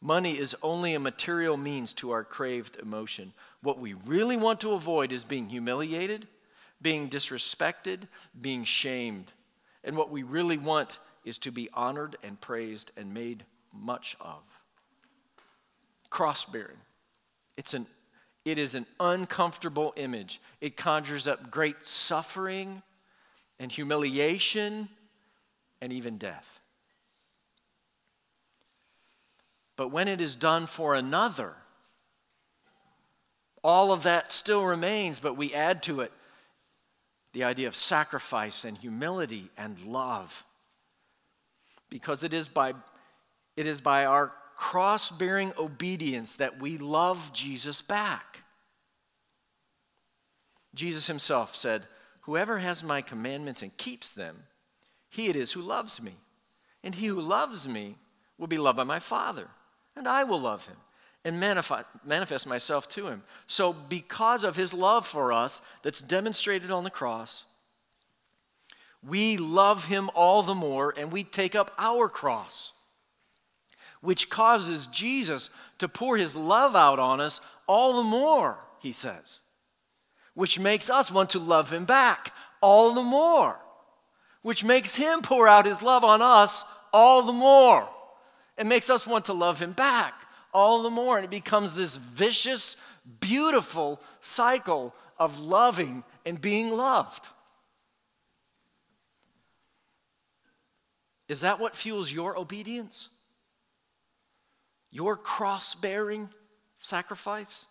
Money 0.00 0.38
is 0.38 0.56
only 0.62 0.94
a 0.94 1.00
material 1.00 1.56
means 1.56 1.92
to 1.92 2.10
our 2.10 2.22
craved 2.22 2.76
emotion. 2.76 3.32
What 3.62 3.80
we 3.80 3.94
really 3.94 4.36
want 4.36 4.60
to 4.60 4.72
avoid 4.72 5.12
is 5.12 5.24
being 5.24 5.48
humiliated, 5.48 6.28
being 6.80 7.10
disrespected, 7.10 8.02
being 8.40 8.62
shamed. 8.62 9.32
And 9.82 9.96
what 9.96 10.10
we 10.10 10.22
really 10.22 10.58
want 10.58 10.98
is 11.28 11.38
to 11.38 11.52
be 11.52 11.68
honored 11.74 12.16
and 12.22 12.40
praised 12.40 12.90
and 12.96 13.12
made 13.12 13.44
much 13.72 14.16
of. 14.20 14.40
Cross 16.08 16.46
bearing. 16.46 16.78
It's 17.56 17.74
an, 17.74 17.86
it 18.44 18.58
is 18.58 18.74
an 18.74 18.86
uncomfortable 18.98 19.92
image. 19.96 20.40
It 20.60 20.76
conjures 20.76 21.28
up 21.28 21.50
great 21.50 21.84
suffering 21.84 22.82
and 23.60 23.70
humiliation 23.70 24.88
and 25.82 25.92
even 25.92 26.16
death. 26.16 26.60
But 29.76 29.88
when 29.88 30.08
it 30.08 30.20
is 30.20 30.34
done 30.34 30.66
for 30.66 30.94
another, 30.94 31.54
all 33.62 33.92
of 33.92 34.02
that 34.04 34.32
still 34.32 34.64
remains, 34.64 35.18
but 35.18 35.36
we 35.36 35.52
add 35.52 35.82
to 35.84 36.00
it 36.00 36.12
the 37.32 37.44
idea 37.44 37.68
of 37.68 37.76
sacrifice 37.76 38.64
and 38.64 38.78
humility 38.78 39.50
and 39.58 39.78
love. 39.84 40.44
Because 41.90 42.22
it 42.22 42.34
is 42.34 42.48
by, 42.48 42.74
it 43.56 43.66
is 43.66 43.80
by 43.80 44.04
our 44.04 44.32
cross 44.56 45.10
bearing 45.10 45.52
obedience 45.58 46.36
that 46.36 46.60
we 46.60 46.78
love 46.78 47.32
Jesus 47.32 47.80
back. 47.80 48.42
Jesus 50.74 51.06
himself 51.06 51.56
said, 51.56 51.86
Whoever 52.22 52.58
has 52.58 52.84
my 52.84 53.00
commandments 53.00 53.62
and 53.62 53.76
keeps 53.76 54.10
them, 54.10 54.44
he 55.08 55.28
it 55.28 55.36
is 55.36 55.52
who 55.52 55.62
loves 55.62 56.02
me. 56.02 56.16
And 56.84 56.94
he 56.94 57.06
who 57.06 57.20
loves 57.20 57.66
me 57.66 57.96
will 58.36 58.46
be 58.46 58.58
loved 58.58 58.76
by 58.76 58.84
my 58.84 58.98
Father, 58.98 59.48
and 59.96 60.06
I 60.06 60.24
will 60.24 60.40
love 60.40 60.66
him 60.66 60.76
and 61.24 61.40
manifest 61.40 62.46
myself 62.46 62.88
to 62.88 63.06
him. 63.08 63.22
So, 63.46 63.72
because 63.72 64.44
of 64.44 64.56
his 64.56 64.72
love 64.72 65.06
for 65.06 65.32
us 65.32 65.60
that's 65.82 66.00
demonstrated 66.00 66.70
on 66.70 66.84
the 66.84 66.90
cross, 66.90 67.44
we 69.06 69.36
love 69.36 69.86
him 69.86 70.10
all 70.14 70.42
the 70.42 70.54
more 70.54 70.92
and 70.96 71.12
we 71.12 71.24
take 71.24 71.54
up 71.54 71.70
our 71.78 72.08
cross, 72.08 72.72
which 74.00 74.30
causes 74.30 74.86
Jesus 74.86 75.50
to 75.78 75.88
pour 75.88 76.16
his 76.16 76.34
love 76.34 76.74
out 76.74 76.98
on 76.98 77.20
us 77.20 77.40
all 77.66 77.96
the 77.96 78.08
more, 78.08 78.58
he 78.80 78.92
says 78.92 79.40
which 80.38 80.56
makes 80.56 80.88
us 80.88 81.10
want 81.10 81.30
to 81.30 81.38
love 81.40 81.72
him 81.72 81.84
back 81.84 82.32
all 82.60 82.94
the 82.94 83.02
more, 83.02 83.58
which 84.42 84.62
makes 84.62 84.94
him 84.94 85.20
pour 85.20 85.48
out 85.48 85.66
his 85.66 85.82
love 85.82 86.04
on 86.04 86.22
us 86.22 86.64
all 86.92 87.24
the 87.24 87.32
more. 87.32 87.88
It 88.56 88.64
makes 88.64 88.88
us 88.88 89.04
want 89.04 89.24
to 89.24 89.32
love 89.32 89.60
him 89.60 89.72
back 89.72 90.14
all 90.54 90.84
the 90.84 90.90
more. 90.90 91.16
And 91.16 91.24
it 91.24 91.30
becomes 91.30 91.74
this 91.74 91.96
vicious, 91.96 92.76
beautiful 93.18 94.00
cycle 94.20 94.94
of 95.18 95.40
loving 95.40 96.04
and 96.24 96.40
being 96.40 96.70
loved. 96.70 97.26
Is 101.28 101.40
that 101.40 101.60
what 101.60 101.76
fuels 101.76 102.12
your 102.12 102.38
obedience? 102.38 103.10
Your 104.90 105.16
cross 105.16 105.74
bearing 105.74 106.30
sacrifice? 106.80 107.66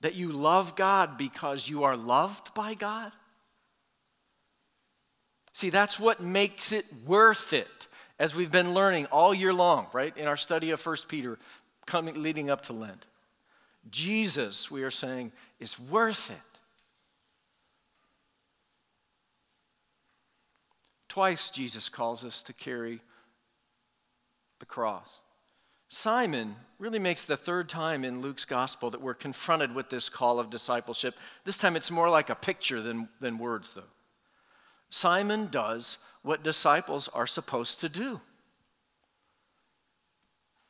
That 0.00 0.14
you 0.14 0.32
love 0.32 0.76
God 0.76 1.18
because 1.18 1.68
you 1.68 1.84
are 1.84 1.96
loved 1.96 2.54
by 2.54 2.74
God? 2.74 3.12
See, 5.52 5.70
that's 5.70 6.00
what 6.00 6.20
makes 6.20 6.72
it 6.72 6.86
worth 7.06 7.52
it, 7.52 7.86
as 8.18 8.34
we've 8.34 8.50
been 8.50 8.74
learning 8.74 9.06
all 9.06 9.32
year 9.32 9.52
long, 9.52 9.86
right, 9.92 10.16
in 10.16 10.26
our 10.26 10.36
study 10.36 10.70
of 10.70 10.84
1 10.84 10.96
Peter, 11.06 11.38
coming, 11.86 12.20
leading 12.20 12.50
up 12.50 12.62
to 12.62 12.72
Lent. 12.72 13.06
Jesus, 13.90 14.70
we 14.70 14.82
are 14.82 14.90
saying, 14.90 15.30
is 15.60 15.78
worth 15.78 16.30
it. 16.30 16.53
Twice 21.14 21.48
Jesus 21.48 21.88
calls 21.88 22.24
us 22.24 22.42
to 22.42 22.52
carry 22.52 23.00
the 24.58 24.66
cross. 24.66 25.20
Simon 25.88 26.56
really 26.80 26.98
makes 26.98 27.24
the 27.24 27.36
third 27.36 27.68
time 27.68 28.04
in 28.04 28.20
Luke's 28.20 28.44
gospel 28.44 28.90
that 28.90 29.00
we're 29.00 29.14
confronted 29.14 29.76
with 29.76 29.90
this 29.90 30.08
call 30.08 30.40
of 30.40 30.50
discipleship. 30.50 31.14
This 31.44 31.56
time 31.56 31.76
it's 31.76 31.92
more 31.92 32.10
like 32.10 32.30
a 32.30 32.34
picture 32.34 32.82
than, 32.82 33.08
than 33.20 33.38
words, 33.38 33.74
though. 33.74 33.92
Simon 34.90 35.46
does 35.52 35.98
what 36.22 36.42
disciples 36.42 37.08
are 37.14 37.28
supposed 37.28 37.78
to 37.78 37.88
do. 37.88 38.20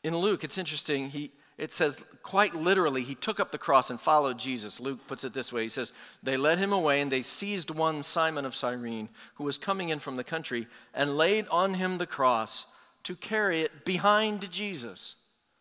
In 0.02 0.14
Luke, 0.14 0.44
it's 0.44 0.58
interesting, 0.58 1.08
he, 1.08 1.32
it 1.56 1.72
says 1.72 1.96
quite 2.22 2.54
literally, 2.54 3.04
he 3.04 3.14
took 3.14 3.38
up 3.38 3.52
the 3.52 3.58
cross 3.58 3.90
and 3.90 4.00
followed 4.00 4.38
Jesus. 4.38 4.80
Luke 4.80 5.06
puts 5.06 5.22
it 5.22 5.34
this 5.34 5.52
way 5.52 5.62
He 5.62 5.68
says, 5.68 5.92
They 6.22 6.36
led 6.36 6.58
him 6.58 6.72
away, 6.72 7.00
and 7.00 7.12
they 7.12 7.22
seized 7.22 7.70
one, 7.70 8.02
Simon 8.02 8.44
of 8.44 8.56
Cyrene, 8.56 9.08
who 9.34 9.44
was 9.44 9.58
coming 9.58 9.90
in 9.90 10.00
from 10.00 10.16
the 10.16 10.24
country, 10.24 10.66
and 10.92 11.16
laid 11.16 11.46
on 11.48 11.74
him 11.74 11.98
the 11.98 12.06
cross 12.06 12.66
to 13.04 13.14
carry 13.14 13.60
it 13.60 13.84
behind 13.84 14.50
Jesus, 14.50 15.14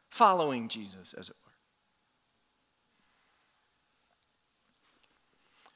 following 0.09 0.67
Jesus, 0.67 1.13
as 1.13 1.29
it 1.29 1.35
were. 1.45 1.51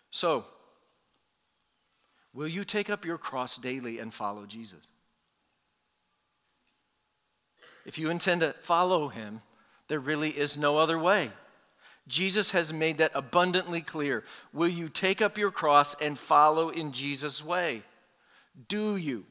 So, 0.09 0.45
will 2.33 2.47
you 2.47 2.63
take 2.63 2.89
up 2.89 3.05
your 3.05 3.17
cross 3.17 3.57
daily 3.57 3.99
and 3.99 4.13
follow 4.13 4.45
Jesus? 4.45 4.87
If 7.85 7.99
you 7.99 8.09
intend 8.09 8.41
to 8.41 8.53
follow 8.53 9.09
him, 9.09 9.41
there 9.87 9.99
really 9.99 10.31
is 10.31 10.57
no 10.57 10.77
other 10.77 10.99
way. 10.99 11.31
Jesus 12.07 12.51
has 12.51 12.71
made 12.71 12.97
that 12.99 13.11
abundantly 13.13 13.81
clear. 13.81 14.23
Will 14.53 14.67
you 14.67 14.87
take 14.87 15.21
up 15.21 15.37
your 15.37 15.51
cross 15.51 15.95
and 15.99 16.17
follow 16.17 16.69
in 16.69 16.91
Jesus' 16.91 17.43
way? 17.43 17.83
Do 18.69 18.95
you? 18.95 19.25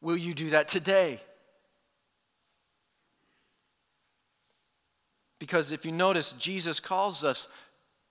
Will 0.00 0.16
you 0.16 0.34
do 0.34 0.50
that 0.50 0.68
today? 0.68 1.20
Because 5.38 5.70
if 5.70 5.84
you 5.84 5.92
notice, 5.92 6.32
Jesus 6.32 6.80
calls 6.80 7.22
us 7.22 7.46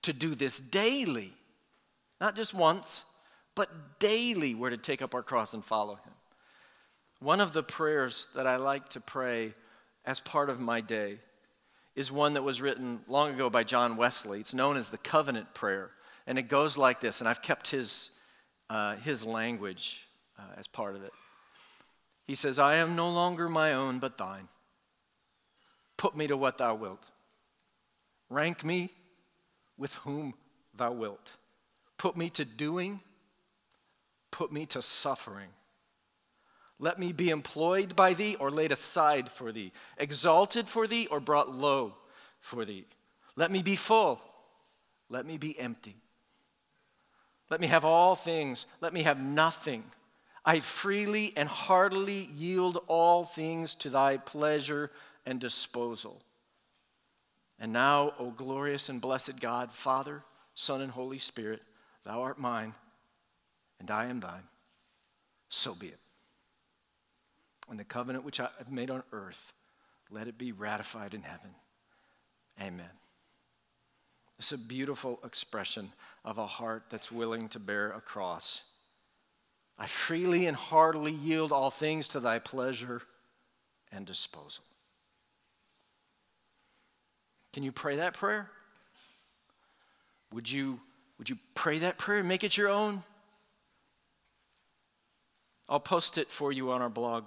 to 0.02 0.12
do 0.12 0.34
this 0.34 0.58
daily, 0.58 1.32
not 2.20 2.36
just 2.36 2.54
once, 2.54 3.02
but 3.56 3.98
daily. 3.98 4.54
We're 4.54 4.70
to 4.70 4.76
take 4.76 5.02
up 5.02 5.14
our 5.14 5.22
cross 5.22 5.52
and 5.52 5.64
follow 5.64 5.94
Him. 5.94 6.12
One 7.18 7.40
of 7.40 7.52
the 7.52 7.62
prayers 7.62 8.28
that 8.36 8.46
I 8.46 8.56
like 8.56 8.90
to 8.90 9.00
pray 9.00 9.54
as 10.06 10.20
part 10.20 10.48
of 10.48 10.60
my 10.60 10.80
day 10.80 11.18
is 11.96 12.12
one 12.12 12.34
that 12.34 12.42
was 12.42 12.60
written 12.60 13.00
long 13.08 13.34
ago 13.34 13.50
by 13.50 13.64
John 13.64 13.96
Wesley. 13.96 14.40
It's 14.40 14.54
known 14.54 14.76
as 14.76 14.90
the 14.90 14.98
Covenant 14.98 15.52
Prayer. 15.54 15.90
And 16.26 16.38
it 16.38 16.42
goes 16.42 16.76
like 16.76 17.00
this, 17.00 17.20
and 17.20 17.28
I've 17.28 17.42
kept 17.42 17.70
his, 17.70 18.10
uh, 18.68 18.96
his 18.96 19.24
language 19.24 20.06
uh, 20.38 20.42
as 20.56 20.66
part 20.66 20.94
of 20.96 21.02
it. 21.02 21.12
He 22.26 22.34
says, 22.34 22.58
I 22.58 22.76
am 22.76 22.96
no 22.96 23.08
longer 23.08 23.48
my 23.48 23.72
own, 23.72 23.98
but 23.98 24.18
thine. 24.18 24.48
Put 25.96 26.16
me 26.16 26.26
to 26.26 26.36
what 26.36 26.58
thou 26.58 26.74
wilt. 26.74 27.04
Rank 28.28 28.64
me 28.64 28.90
with 29.78 29.94
whom 29.96 30.34
thou 30.76 30.92
wilt. 30.92 31.32
Put 31.96 32.16
me 32.16 32.28
to 32.30 32.44
doing, 32.44 33.00
put 34.30 34.52
me 34.52 34.66
to 34.66 34.82
suffering. 34.82 35.48
Let 36.78 36.98
me 36.98 37.12
be 37.12 37.30
employed 37.30 37.96
by 37.96 38.12
thee 38.12 38.36
or 38.38 38.50
laid 38.50 38.70
aside 38.70 39.30
for 39.30 39.50
thee, 39.50 39.72
exalted 39.96 40.68
for 40.68 40.86
thee 40.86 41.06
or 41.10 41.20
brought 41.20 41.50
low 41.50 41.94
for 42.40 42.64
thee. 42.64 42.84
Let 43.34 43.50
me 43.50 43.62
be 43.62 43.76
full, 43.76 44.20
let 45.08 45.24
me 45.24 45.38
be 45.38 45.58
empty. 45.58 45.96
Let 47.48 47.60
me 47.60 47.68
have 47.68 47.84
all 47.84 48.14
things, 48.14 48.66
let 48.80 48.92
me 48.92 49.04
have 49.04 49.20
nothing. 49.20 49.84
I 50.44 50.60
freely 50.60 51.32
and 51.36 51.48
heartily 51.48 52.28
yield 52.34 52.78
all 52.88 53.24
things 53.24 53.74
to 53.76 53.90
thy 53.90 54.16
pleasure 54.16 54.90
and 55.24 55.40
disposal. 55.40 56.20
And 57.58 57.72
now, 57.72 58.12
O 58.18 58.30
glorious 58.30 58.88
and 58.88 59.00
blessed 59.00 59.40
God, 59.40 59.72
Father, 59.72 60.22
Son, 60.54 60.80
and 60.80 60.92
Holy 60.92 61.18
Spirit, 61.18 61.62
thou 62.04 62.22
art 62.22 62.38
mine, 62.38 62.74
and 63.80 63.90
I 63.90 64.06
am 64.06 64.20
thine. 64.20 64.44
So 65.48 65.74
be 65.74 65.88
it. 65.88 65.98
And 67.68 67.78
the 67.78 67.84
covenant 67.84 68.24
which 68.24 68.40
I 68.40 68.48
have 68.58 68.70
made 68.70 68.90
on 68.90 69.02
earth, 69.12 69.52
let 70.10 70.28
it 70.28 70.38
be 70.38 70.52
ratified 70.52 71.14
in 71.14 71.22
heaven. 71.22 71.50
Amen. 72.60 72.90
It's 74.38 74.52
a 74.52 74.58
beautiful 74.58 75.18
expression 75.24 75.92
of 76.24 76.38
a 76.38 76.46
heart 76.46 76.84
that's 76.90 77.10
willing 77.10 77.48
to 77.48 77.58
bear 77.58 77.90
a 77.90 78.00
cross. 78.00 78.62
I 79.78 79.86
freely 79.86 80.46
and 80.46 80.56
heartily 80.56 81.12
yield 81.12 81.52
all 81.52 81.70
things 81.70 82.08
to 82.08 82.20
thy 82.20 82.38
pleasure 82.38 83.02
and 83.90 84.06
disposal. 84.06 84.64
Can 87.52 87.62
you 87.62 87.72
pray 87.72 87.96
that 87.96 88.14
prayer? 88.14 88.50
Would 90.32 90.50
you, 90.50 90.80
would 91.18 91.30
you 91.30 91.38
pray 91.54 91.78
that 91.78 91.98
prayer 91.98 92.18
and 92.18 92.28
make 92.28 92.44
it 92.44 92.56
your 92.56 92.68
own? 92.68 93.02
I'll 95.68 95.80
post 95.80 96.18
it 96.18 96.30
for 96.30 96.52
you 96.52 96.70
on 96.70 96.82
our 96.82 96.90
blog 96.90 97.24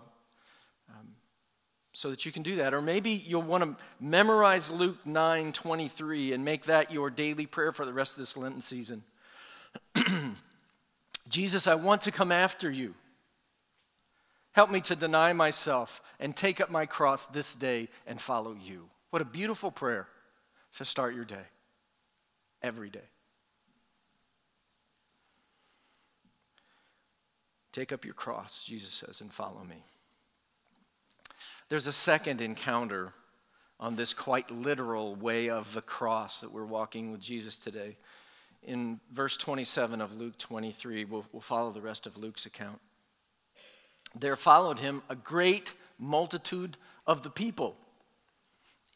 so 1.94 2.10
that 2.10 2.26
you 2.26 2.32
can 2.32 2.44
do 2.44 2.58
that. 2.58 2.74
Or 2.74 2.82
maybe 2.82 3.12
you'll 3.12 3.42
want 3.42 3.64
to 3.64 3.76
memorize 4.00 4.70
Luke 4.70 5.06
9 5.06 5.52
23 5.52 6.34
and 6.34 6.46
make 6.46 6.66
that 6.66 6.92
your 6.92 7.10
daily 7.10 7.46
prayer 7.46 7.72
for 7.72 7.86
the 7.86 7.94
rest 7.94 8.14
of 8.14 8.18
this 8.20 8.38
Lenten 8.38 8.62
season. 8.62 9.04
Jesus, 11.30 11.68
I 11.68 11.76
want 11.76 12.02
to 12.02 12.12
come 12.12 12.32
after 12.32 12.70
you. 12.70 12.96
Help 14.52 14.72
me 14.72 14.82
to 14.82 14.96
deny 14.96 15.32
myself 15.34 16.02
and 16.20 16.36
take 16.36 16.60
up 16.60 16.72
my 16.72 16.86
cross 16.86 17.26
this 17.26 17.56
day 17.56 17.88
and 18.08 18.20
follow 18.20 18.56
you. 18.60 18.90
What 19.12 19.22
a 19.22 19.26
beautiful 19.26 19.72
prayer 19.72 20.08
to 20.78 20.86
start 20.86 21.16
your 21.16 21.26
day, 21.26 21.46
every 22.62 22.90
day. 22.90 23.00
Take 27.72 27.92
up 27.92 28.04
your 28.04 28.16
cross, 28.16 28.64
Jesus 28.64 28.92
says, 28.92 29.22
and 29.22 29.32
follow 29.32 29.64
me. 29.64 29.84
There's 31.70 31.86
a 31.86 31.94
second 31.94 32.42
encounter 32.42 33.14
on 33.80 33.96
this 33.96 34.12
quite 34.12 34.50
literal 34.50 35.16
way 35.16 35.50
of 35.50 35.74
the 35.76 35.84
cross 35.84 36.42
that 36.42 36.52
we're 36.52 36.66
walking 36.66 37.12
with 37.12 37.22
Jesus 37.22 37.60
today. 37.60 37.98
In 38.64 39.00
verse 39.14 39.38
27 39.38 40.02
of 40.02 40.16
Luke 40.16 40.38
23, 40.40 41.06
we'll, 41.06 41.26
we'll 41.32 41.42
follow 41.42 41.72
the 41.72 41.80
rest 41.80 42.08
of 42.08 42.18
Luke's 42.18 42.48
account. 42.48 42.80
There 44.16 44.36
followed 44.36 44.80
him 44.80 45.04
a 45.10 45.16
great 45.16 45.76
multitude 46.00 46.76
of 47.06 47.22
the 47.22 47.30
people 47.30 47.78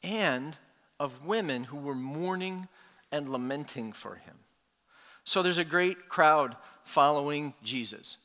and 0.01 0.57
of 0.99 1.25
women 1.25 1.65
who 1.65 1.77
were 1.77 1.95
mourning 1.95 2.67
and 3.11 3.29
lamenting 3.29 3.93
for 3.93 4.15
him. 4.15 4.35
So 5.23 5.43
there's 5.43 5.59
a 5.59 5.63
great 5.63 6.09
crowd 6.09 6.57
following 6.83 7.53
Jesus. 7.63 8.17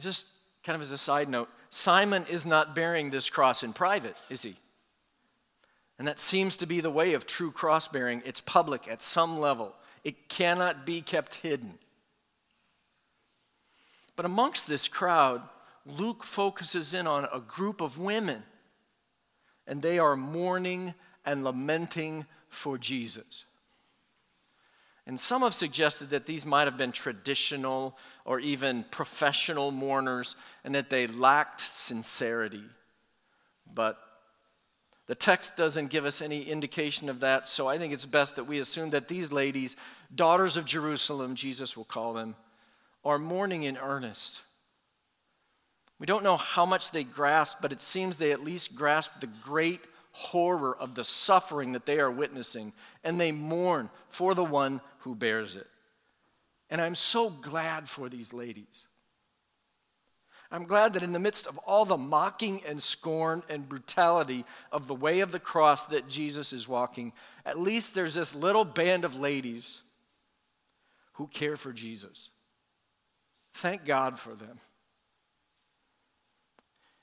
Just 0.00 0.26
kind 0.64 0.74
of 0.74 0.82
as 0.82 0.90
a 0.90 0.98
side 0.98 1.28
note, 1.28 1.48
Simon 1.70 2.26
is 2.28 2.46
not 2.46 2.74
bearing 2.74 3.10
this 3.10 3.28
cross 3.28 3.62
in 3.62 3.72
private, 3.72 4.16
is 4.30 4.42
he? 4.42 4.56
And 5.98 6.06
that 6.06 6.20
seems 6.20 6.56
to 6.58 6.66
be 6.66 6.80
the 6.80 6.90
way 6.90 7.14
of 7.14 7.26
true 7.26 7.50
cross 7.50 7.88
bearing. 7.88 8.22
It's 8.24 8.40
public 8.40 8.88
at 8.88 9.02
some 9.02 9.38
level, 9.38 9.74
it 10.04 10.28
cannot 10.28 10.86
be 10.86 11.02
kept 11.02 11.36
hidden. 11.36 11.78
But 14.16 14.24
amongst 14.24 14.66
this 14.66 14.88
crowd, 14.88 15.42
Luke 15.86 16.24
focuses 16.24 16.92
in 16.92 17.06
on 17.06 17.28
a 17.32 17.40
group 17.40 17.80
of 17.80 17.98
women, 17.98 18.42
and 19.66 19.80
they 19.80 19.98
are 19.98 20.16
mourning 20.16 20.94
and 21.24 21.44
lamenting 21.44 22.26
for 22.48 22.78
Jesus. 22.78 23.44
And 25.08 25.18
some 25.18 25.40
have 25.40 25.54
suggested 25.54 26.10
that 26.10 26.26
these 26.26 26.44
might 26.44 26.66
have 26.66 26.76
been 26.76 26.92
traditional 26.92 27.96
or 28.26 28.40
even 28.40 28.84
professional 28.90 29.70
mourners 29.70 30.36
and 30.64 30.74
that 30.74 30.90
they 30.90 31.06
lacked 31.06 31.62
sincerity. 31.62 32.64
But 33.74 33.98
the 35.06 35.14
text 35.14 35.56
doesn't 35.56 35.88
give 35.88 36.04
us 36.04 36.20
any 36.20 36.42
indication 36.42 37.08
of 37.08 37.20
that, 37.20 37.48
so 37.48 37.66
I 37.66 37.78
think 37.78 37.94
it's 37.94 38.04
best 38.04 38.36
that 38.36 38.44
we 38.44 38.58
assume 38.58 38.90
that 38.90 39.08
these 39.08 39.32
ladies, 39.32 39.76
daughters 40.14 40.58
of 40.58 40.66
Jerusalem, 40.66 41.34
Jesus 41.34 41.74
will 41.74 41.84
call 41.84 42.12
them, 42.12 42.36
are 43.02 43.18
mourning 43.18 43.62
in 43.62 43.78
earnest. 43.78 44.42
We 45.98 46.04
don't 46.04 46.22
know 46.22 46.36
how 46.36 46.66
much 46.66 46.90
they 46.90 47.02
grasp, 47.02 47.58
but 47.62 47.72
it 47.72 47.80
seems 47.80 48.16
they 48.16 48.32
at 48.32 48.44
least 48.44 48.74
grasp 48.74 49.12
the 49.20 49.26
great 49.26 49.80
horror 50.12 50.76
of 50.76 50.94
the 50.94 51.04
suffering 51.04 51.72
that 51.72 51.86
they 51.86 51.98
are 51.98 52.10
witnessing, 52.10 52.72
and 53.04 53.18
they 53.18 53.32
mourn 53.32 53.88
for 54.08 54.34
the 54.34 54.44
one 54.44 54.80
who 54.98 55.14
bears 55.14 55.56
it. 55.56 55.66
And 56.70 56.80
I'm 56.80 56.94
so 56.94 57.30
glad 57.30 57.88
for 57.88 58.08
these 58.08 58.32
ladies. 58.32 58.86
I'm 60.50 60.64
glad 60.64 60.94
that 60.94 61.02
in 61.02 61.12
the 61.12 61.18
midst 61.18 61.46
of 61.46 61.58
all 61.58 61.84
the 61.84 61.98
mocking 61.98 62.62
and 62.66 62.82
scorn 62.82 63.42
and 63.50 63.68
brutality 63.68 64.46
of 64.72 64.86
the 64.86 64.94
way 64.94 65.20
of 65.20 65.30
the 65.30 65.38
cross 65.38 65.84
that 65.86 66.08
Jesus 66.08 66.52
is 66.52 66.66
walking, 66.66 67.12
at 67.44 67.58
least 67.58 67.94
there's 67.94 68.14
this 68.14 68.34
little 68.34 68.64
band 68.64 69.04
of 69.04 69.16
ladies 69.16 69.82
who 71.14 71.26
care 71.26 71.56
for 71.56 71.72
Jesus. 71.72 72.30
Thank 73.52 73.84
God 73.84 74.18
for 74.18 74.34
them. 74.34 74.58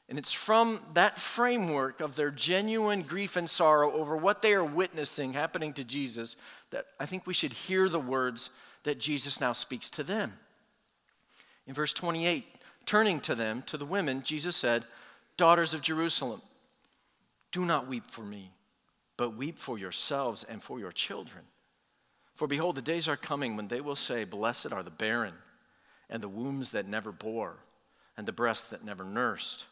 And 0.07 0.19
it's 0.19 0.31
from 0.31 0.81
that 0.93 1.19
framework 1.19 1.99
of 1.99 2.15
their 2.15 2.29
genuine 2.29 3.01
grief 3.01 3.35
and 3.35 3.49
sorrow 3.49 3.91
over 3.91 4.15
what 4.15 4.41
they 4.41 4.53
are 4.53 4.63
witnessing 4.63 5.33
happening 5.33 5.73
to 5.73 5.83
Jesus 5.83 6.35
that 6.69 6.85
I 6.99 7.05
think 7.05 7.25
we 7.25 7.33
should 7.33 7.53
hear 7.53 7.89
the 7.89 7.99
words 7.99 8.49
that 8.83 8.99
Jesus 8.99 9.41
now 9.41 9.51
speaks 9.51 9.89
to 9.91 10.03
them. 10.03 10.33
In 11.65 11.73
verse 11.73 11.91
28, 11.93 12.45
turning 12.85 13.19
to 13.21 13.33
them, 13.33 13.63
to 13.63 13.77
the 13.77 13.85
women, 13.85 14.21
Jesus 14.23 14.55
said, 14.55 14.85
Daughters 15.37 15.73
of 15.73 15.81
Jerusalem, 15.81 16.41
do 17.51 17.65
not 17.65 17.87
weep 17.87 18.11
for 18.11 18.21
me, 18.21 18.51
but 19.17 19.35
weep 19.35 19.57
for 19.57 19.77
yourselves 19.77 20.45
and 20.47 20.61
for 20.61 20.79
your 20.79 20.91
children. 20.91 21.45
For 22.35 22.47
behold, 22.47 22.75
the 22.75 22.81
days 22.81 23.07
are 23.07 23.17
coming 23.17 23.55
when 23.55 23.69
they 23.69 23.81
will 23.81 23.95
say, 23.95 24.23
Blessed 24.23 24.71
are 24.71 24.83
the 24.83 24.91
barren, 24.91 25.33
and 26.09 26.21
the 26.21 26.29
wombs 26.29 26.71
that 26.71 26.87
never 26.87 27.11
bore, 27.11 27.57
and 28.15 28.27
the 28.27 28.33
breasts 28.33 28.67
that 28.69 28.83
never 28.83 29.03
nursed. 29.03 29.65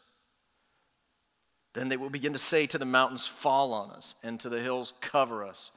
Then 1.74 1.88
they 1.88 1.96
will 1.96 2.10
begin 2.10 2.32
to 2.32 2.38
say 2.38 2.66
to 2.68 2.78
the 2.78 2.84
mountains, 2.84 3.26
Fall 3.26 3.72
on 3.72 3.90
us, 3.90 4.14
and 4.22 4.40
to 4.40 4.48
the 4.48 4.60
hills, 4.60 4.94
Cover 5.00 5.44
us. 5.44 5.72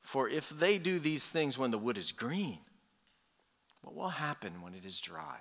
For 0.00 0.28
if 0.28 0.48
they 0.48 0.78
do 0.78 0.98
these 0.98 1.28
things 1.28 1.56
when 1.56 1.70
the 1.70 1.78
wood 1.78 1.96
is 1.96 2.12
green, 2.12 2.58
what 3.82 3.94
will 3.94 4.08
happen 4.08 4.62
when 4.62 4.74
it 4.74 4.84
is 4.84 5.00
dry? 5.00 5.38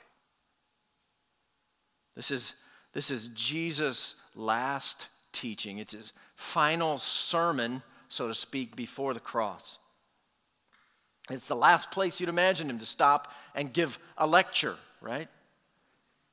This 2.16 2.32
is, 2.32 2.56
this 2.94 3.10
is 3.10 3.28
Jesus' 3.30 4.16
last 4.36 5.08
teaching. 5.32 5.80
It's 5.80 5.94
his 5.94 6.14
final 6.36 6.98
sermon, 6.98 7.82
so 8.10 8.28
to 8.28 8.34
speak, 8.34 8.76
before 8.76 9.14
the 9.14 9.20
cross. 9.20 9.80
It's 11.30 11.48
the 11.48 11.56
last 11.56 11.92
place 11.92 12.20
you'd 12.20 12.30
imagine 12.30 12.70
him 12.70 12.80
to 12.80 12.86
stop 12.86 13.32
and 13.56 13.72
give 13.72 14.00
a 14.18 14.28
lecture, 14.28 14.76
right? 15.00 15.30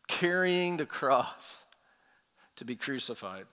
Carrying 0.08 0.76
the 0.76 0.86
cross 0.86 1.64
to 2.56 2.64
be 2.64 2.74
crucified. 2.74 3.46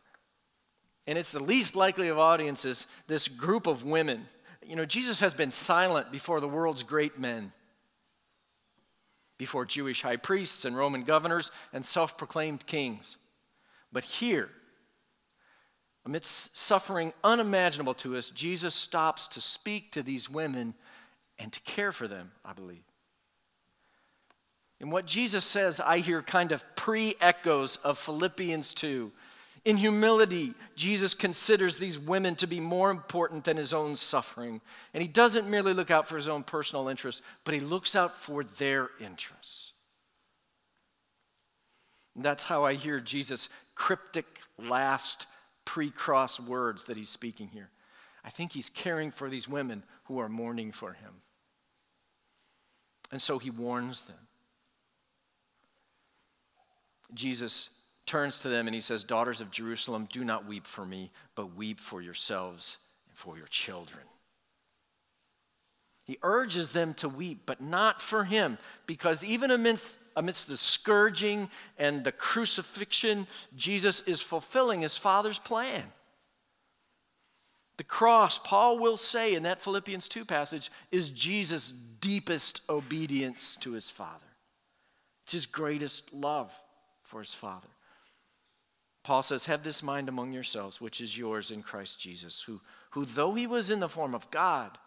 And 1.08 1.18
it's 1.18 1.32
the 1.32 1.44
least 1.44 1.76
likely 1.76 2.10
of 2.10 2.20
audiences, 2.20 2.86
this 3.08 3.30
group 3.30 3.66
of 3.66 3.86
women. 3.86 4.26
You 4.62 4.76
know, 4.76 4.86
Jesus 4.86 5.22
has 5.22 5.34
been 5.34 5.52
silent 5.52 6.12
before 6.12 6.42
the 6.42 6.50
world's 6.50 6.84
great 6.84 7.18
men, 7.18 7.54
before 9.38 9.66
Jewish 9.66 10.02
high 10.02 10.18
priests 10.18 10.66
and 10.66 10.76
Roman 10.76 11.04
governors 11.04 11.50
and 11.72 11.86
self 11.86 12.18
proclaimed 12.18 12.68
kings. 12.68 13.16
But 13.94 14.04
here, 14.04 14.50
amidst 16.06 16.58
suffering 16.58 17.14
unimaginable 17.24 17.94
to 17.96 18.18
us, 18.18 18.30
Jesus 18.30 18.76
stops 18.76 19.30
to 19.30 19.40
speak 19.40 19.94
to 19.94 20.04
these 20.04 20.30
women 20.30 20.74
and 21.40 21.54
to 21.54 21.62
care 21.62 21.94
for 21.94 22.08
them, 22.10 22.32
I 22.44 22.52
believe. 22.52 22.84
And 24.82 24.92
what 24.92 25.06
Jesus 25.06 25.46
says, 25.46 25.80
I 25.80 26.00
hear 26.00 26.22
kind 26.22 26.52
of 26.52 26.66
pre 26.76 27.16
echoes 27.22 27.78
of 27.78 27.98
Philippians 27.98 28.74
2 28.74 29.12
in 29.66 29.78
humility, 29.78 30.54
Jesus 30.76 31.14
considers 31.14 31.78
these 31.78 32.00
women 32.00 32.36
to 32.36 32.48
be 32.48 32.60
more 32.60 32.92
important 32.92 33.44
than 33.44 33.58
his 33.58 33.74
own 33.74 33.96
suffering. 33.96 34.62
And 34.94 35.02
he 35.02 35.08
doesn't 35.08 35.50
merely 35.50 35.74
look 35.74 35.92
out 35.92 36.08
for 36.08 36.16
his 36.16 36.30
own 36.30 36.44
personal 36.44 36.88
interests, 36.88 37.22
but 37.44 37.54
he 37.54 37.60
looks 37.60 37.96
out 37.96 38.16
for 38.16 38.44
their 38.44 38.90
interests. 39.00 39.74
And 42.16 42.24
that's 42.24 42.46
how 42.46 42.64
I 42.64 42.74
hear 42.74 43.00
Jesus' 43.00 43.50
cryptic 43.76 44.26
last 44.58 45.28
pre 45.66 45.92
cross 45.92 46.40
words 46.40 46.86
that 46.86 46.98
he's 46.98 47.10
speaking 47.10 47.50
here. 47.50 47.70
I 48.24 48.30
think 48.30 48.54
he's 48.54 48.70
caring 48.70 49.12
for 49.12 49.30
these 49.30 49.48
women 49.48 49.84
who 50.06 50.20
are 50.20 50.30
mourning 50.30 50.72
for 50.72 50.94
him. 50.94 51.22
And 53.12 53.22
so 53.22 53.38
he 53.38 53.50
warns 53.50 54.04
them. 54.04 54.28
Jesus 57.14 57.70
turns 58.08 58.40
to 58.40 58.50
them 58.50 58.68
and 58.68 58.74
he 58.74 58.82
says, 58.82 59.04
Daughters 59.04 59.42
of 59.42 59.52
Jerusalem, 59.52 60.08
do 60.12 60.24
not 60.24 60.48
weep 60.48 60.66
for 60.66 60.86
me, 60.86 61.12
but 61.36 61.56
weep 61.56 61.80
for 61.80 62.02
yourselves 62.02 62.78
and 63.08 63.18
for 63.18 63.38
your 63.38 63.48
children. 63.48 64.04
He 66.04 66.18
urges 66.24 66.72
them 66.72 66.94
to 66.96 67.10
weep, 67.10 67.42
but 67.46 67.62
not 67.62 68.02
for 68.02 68.24
him, 68.24 68.58
because 68.86 69.26
even 69.26 69.52
amidst, 69.52 69.98
amidst 70.16 70.48
the 70.48 70.56
scourging 70.56 71.50
and 71.78 72.06
the 72.06 72.14
crucifixion, 72.14 73.28
Jesus 73.58 74.00
is 74.02 74.22
fulfilling 74.22 74.82
his 74.82 74.96
Father's 74.96 75.38
plan. 75.38 75.84
The 77.76 77.84
cross, 77.84 78.40
Paul 78.40 78.80
will 78.80 78.98
say 78.98 79.36
in 79.36 79.44
that 79.44 79.62
Philippians 79.62 80.08
2 80.08 80.26
passage, 80.26 80.72
is 80.92 81.10
Jesus' 81.10 81.74
deepest 82.00 82.62
obedience 82.70 83.58
to 83.60 83.74
his 83.74 83.90
Father. 83.90 84.24
It's 85.26 85.34
his 85.34 85.46
greatest 85.46 86.14
love 86.14 86.54
for 87.04 87.20
his 87.20 87.34
Father. 87.34 87.68
Paul 89.08 89.24
says, 89.24 89.46
Have 89.46 89.64
this 89.64 89.82
mind 89.82 90.10
among 90.10 90.34
yourselves, 90.34 90.82
which 90.82 91.00
is 91.00 91.18
yours 91.18 91.50
in 91.50 91.64
Christ 91.64 91.98
Jesus, 91.98 92.42
who, 92.42 92.60
who, 92.90 93.06
though 93.06 93.36
he 93.36 93.48
was 93.48 93.70
in 93.70 93.80
the 93.80 93.88
form 93.88 94.14
of 94.14 94.30
God, 94.32 94.78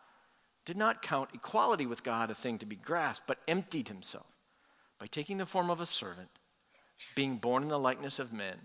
did 0.67 0.77
not 0.77 1.01
count 1.01 1.31
equality 1.33 1.87
with 1.87 2.03
God 2.03 2.31
a 2.31 2.35
thing 2.35 2.59
to 2.59 2.67
be 2.67 2.77
grasped, 2.77 3.27
but 3.27 3.39
emptied 3.49 3.89
himself 3.89 4.27
by 4.99 5.07
taking 5.07 5.39
the 5.39 5.47
form 5.47 5.71
of 5.71 5.81
a 5.81 5.87
servant, 5.87 6.29
being 7.15 7.39
born 7.39 7.63
in 7.63 7.71
the 7.71 7.79
likeness 7.79 8.19
of 8.19 8.31
men, 8.31 8.59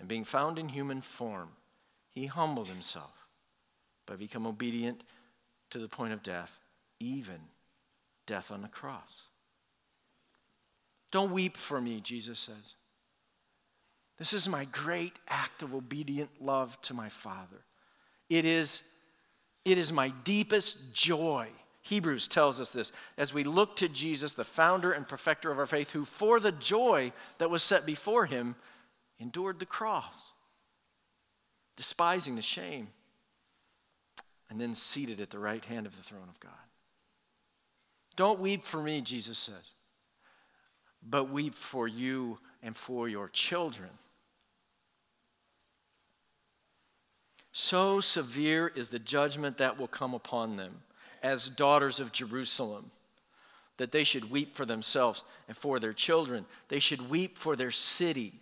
and 0.00 0.08
being 0.08 0.24
found 0.24 0.58
in 0.58 0.70
human 0.70 1.00
form, 1.00 1.50
he 2.10 2.26
humbled 2.26 2.66
himself 2.66 3.28
by 4.06 4.16
becoming 4.16 4.48
obedient 4.48 5.04
to 5.70 5.78
the 5.78 5.86
point 5.86 6.12
of 6.12 6.20
death, 6.20 6.58
even 6.98 7.38
death 8.26 8.50
on 8.50 8.62
the 8.62 8.66
cross. 8.66 9.26
Don't 11.12 11.30
weep 11.30 11.56
for 11.56 11.80
me, 11.80 12.00
Jesus 12.00 12.40
says. 12.40 12.74
This 14.18 14.32
is 14.32 14.48
my 14.48 14.64
great 14.66 15.18
act 15.28 15.62
of 15.62 15.74
obedient 15.74 16.30
love 16.40 16.80
to 16.82 16.94
my 16.94 17.08
Father. 17.08 17.64
It 18.28 18.44
is, 18.44 18.82
it 19.64 19.76
is 19.76 19.92
my 19.92 20.10
deepest 20.22 20.92
joy. 20.92 21.48
Hebrews 21.82 22.28
tells 22.28 22.60
us 22.60 22.72
this 22.72 22.92
as 23.18 23.34
we 23.34 23.44
look 23.44 23.76
to 23.76 23.88
Jesus, 23.88 24.32
the 24.32 24.44
founder 24.44 24.92
and 24.92 25.06
perfecter 25.06 25.50
of 25.50 25.58
our 25.58 25.66
faith, 25.66 25.90
who 25.90 26.04
for 26.04 26.40
the 26.40 26.52
joy 26.52 27.12
that 27.38 27.50
was 27.50 27.62
set 27.62 27.84
before 27.84 28.26
him 28.26 28.54
endured 29.18 29.58
the 29.58 29.66
cross, 29.66 30.32
despising 31.76 32.36
the 32.36 32.42
shame, 32.42 32.88
and 34.48 34.60
then 34.60 34.74
seated 34.74 35.20
at 35.20 35.30
the 35.30 35.38
right 35.38 35.64
hand 35.64 35.86
of 35.86 35.96
the 35.96 36.02
throne 36.02 36.28
of 36.28 36.40
God. 36.40 36.52
Don't 38.16 38.40
weep 38.40 38.64
for 38.64 38.80
me, 38.80 39.00
Jesus 39.00 39.38
says, 39.38 39.74
but 41.02 41.30
weep 41.30 41.54
for 41.54 41.88
you 41.88 42.38
and 42.64 42.76
for 42.76 43.08
your 43.08 43.28
children. 43.28 43.90
So 47.52 48.00
severe 48.00 48.72
is 48.74 48.88
the 48.88 48.98
judgment 48.98 49.58
that 49.58 49.78
will 49.78 49.86
come 49.86 50.14
upon 50.14 50.56
them 50.56 50.82
as 51.22 51.48
daughters 51.48 52.00
of 52.00 52.10
Jerusalem 52.10 52.90
that 53.76 53.92
they 53.92 54.04
should 54.04 54.30
weep 54.30 54.54
for 54.54 54.64
themselves 54.64 55.22
and 55.48 55.56
for 55.56 55.78
their 55.78 55.92
children. 55.92 56.46
They 56.68 56.78
should 56.78 57.10
weep 57.10 57.38
for 57.38 57.56
their 57.56 57.70
city. 57.70 58.32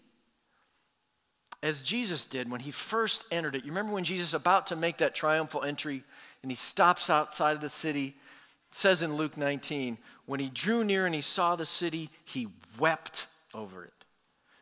As 1.62 1.82
Jesus 1.82 2.26
did 2.26 2.50
when 2.50 2.60
he 2.60 2.70
first 2.70 3.24
entered 3.30 3.54
it. 3.54 3.64
You 3.64 3.70
remember 3.70 3.92
when 3.92 4.04
Jesus 4.04 4.34
about 4.34 4.66
to 4.68 4.76
make 4.76 4.98
that 4.98 5.14
triumphal 5.14 5.62
entry 5.62 6.04
and 6.42 6.50
he 6.50 6.56
stops 6.56 7.08
outside 7.08 7.52
of 7.52 7.60
the 7.60 7.68
city? 7.68 8.14
It 8.70 8.74
says 8.74 9.02
in 9.02 9.16
Luke 9.16 9.36
19, 9.36 9.96
when 10.26 10.40
he 10.40 10.48
drew 10.48 10.84
near 10.84 11.06
and 11.06 11.14
he 11.14 11.20
saw 11.20 11.56
the 11.56 11.66
city, 11.66 12.10
he 12.24 12.48
wept 12.78 13.26
over 13.54 13.84
it, 13.84 14.01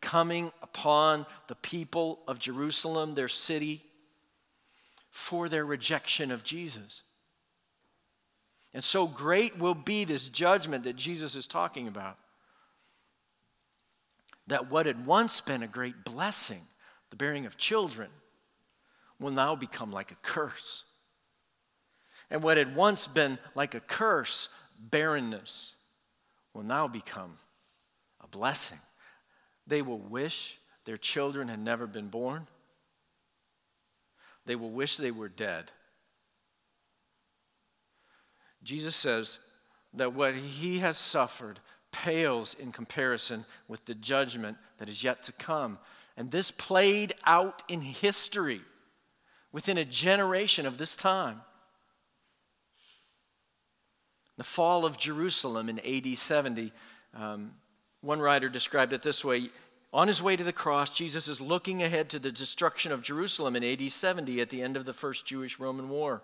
coming 0.00 0.52
upon 0.62 1.26
the 1.48 1.54
people 1.54 2.20
of 2.28 2.38
Jerusalem, 2.38 3.14
their 3.14 3.28
city 3.28 3.82
for 5.10 5.48
their 5.48 5.64
rejection 5.64 6.30
of 6.30 6.44
Jesus. 6.44 7.02
And 8.74 8.84
so 8.84 9.06
great 9.06 9.58
will 9.58 9.74
be 9.74 10.04
this 10.04 10.28
judgment 10.28 10.84
that 10.84 10.96
Jesus 10.96 11.34
is 11.34 11.46
talking 11.46 11.88
about. 11.88 12.16
That 14.46 14.70
what 14.70 14.86
had 14.86 15.06
once 15.06 15.40
been 15.40 15.62
a 15.62 15.68
great 15.68 16.04
blessing, 16.04 16.62
the 17.10 17.16
bearing 17.16 17.46
of 17.46 17.56
children, 17.56 18.08
will 19.18 19.30
now 19.30 19.56
become 19.56 19.90
like 19.90 20.10
a 20.12 20.16
curse. 20.22 20.84
And 22.30 22.42
what 22.42 22.56
had 22.56 22.76
once 22.76 23.06
been 23.06 23.38
like 23.54 23.74
a 23.74 23.80
curse, 23.80 24.48
barrenness, 24.78 25.72
will 26.54 26.62
now 26.62 26.86
become 26.86 27.38
a 28.22 28.28
blessing. 28.28 28.78
They 29.68 29.82
will 29.82 29.98
wish 29.98 30.58
their 30.84 30.96
children 30.96 31.46
had 31.48 31.60
never 31.60 31.86
been 31.86 32.08
born 32.08 32.48
they 34.48 34.56
will 34.56 34.70
wish 34.70 34.96
they 34.96 35.10
were 35.10 35.28
dead. 35.28 35.70
Jesus 38.62 38.96
says 38.96 39.38
that 39.92 40.14
what 40.14 40.34
he 40.34 40.78
has 40.78 40.96
suffered 40.96 41.60
pales 41.92 42.56
in 42.58 42.72
comparison 42.72 43.44
with 43.68 43.84
the 43.84 43.94
judgment 43.94 44.56
that 44.78 44.88
is 44.88 45.04
yet 45.04 45.22
to 45.24 45.32
come. 45.32 45.78
And 46.16 46.30
this 46.30 46.50
played 46.50 47.12
out 47.26 47.62
in 47.68 47.82
history 47.82 48.62
within 49.52 49.76
a 49.76 49.84
generation 49.84 50.64
of 50.64 50.78
this 50.78 50.96
time. 50.96 51.42
The 54.38 54.44
fall 54.44 54.86
of 54.86 54.96
Jerusalem 54.96 55.68
in 55.68 55.78
AD 55.80 56.16
70, 56.16 56.72
um, 57.14 57.52
one 58.00 58.20
writer 58.20 58.48
described 58.48 58.92
it 58.92 59.02
this 59.02 59.24
way 59.24 59.50
on 59.92 60.06
his 60.06 60.22
way 60.22 60.36
to 60.36 60.44
the 60.44 60.52
cross, 60.52 60.90
Jesus 60.90 61.28
is 61.28 61.40
looking 61.40 61.82
ahead 61.82 62.10
to 62.10 62.18
the 62.18 62.30
destruction 62.30 62.92
of 62.92 63.02
Jerusalem 63.02 63.56
in 63.56 63.64
AD 63.64 63.90
70 63.90 64.40
at 64.40 64.50
the 64.50 64.60
end 64.60 64.76
of 64.76 64.84
the 64.84 64.92
First 64.92 65.24
Jewish 65.24 65.58
Roman 65.58 65.88
War. 65.88 66.22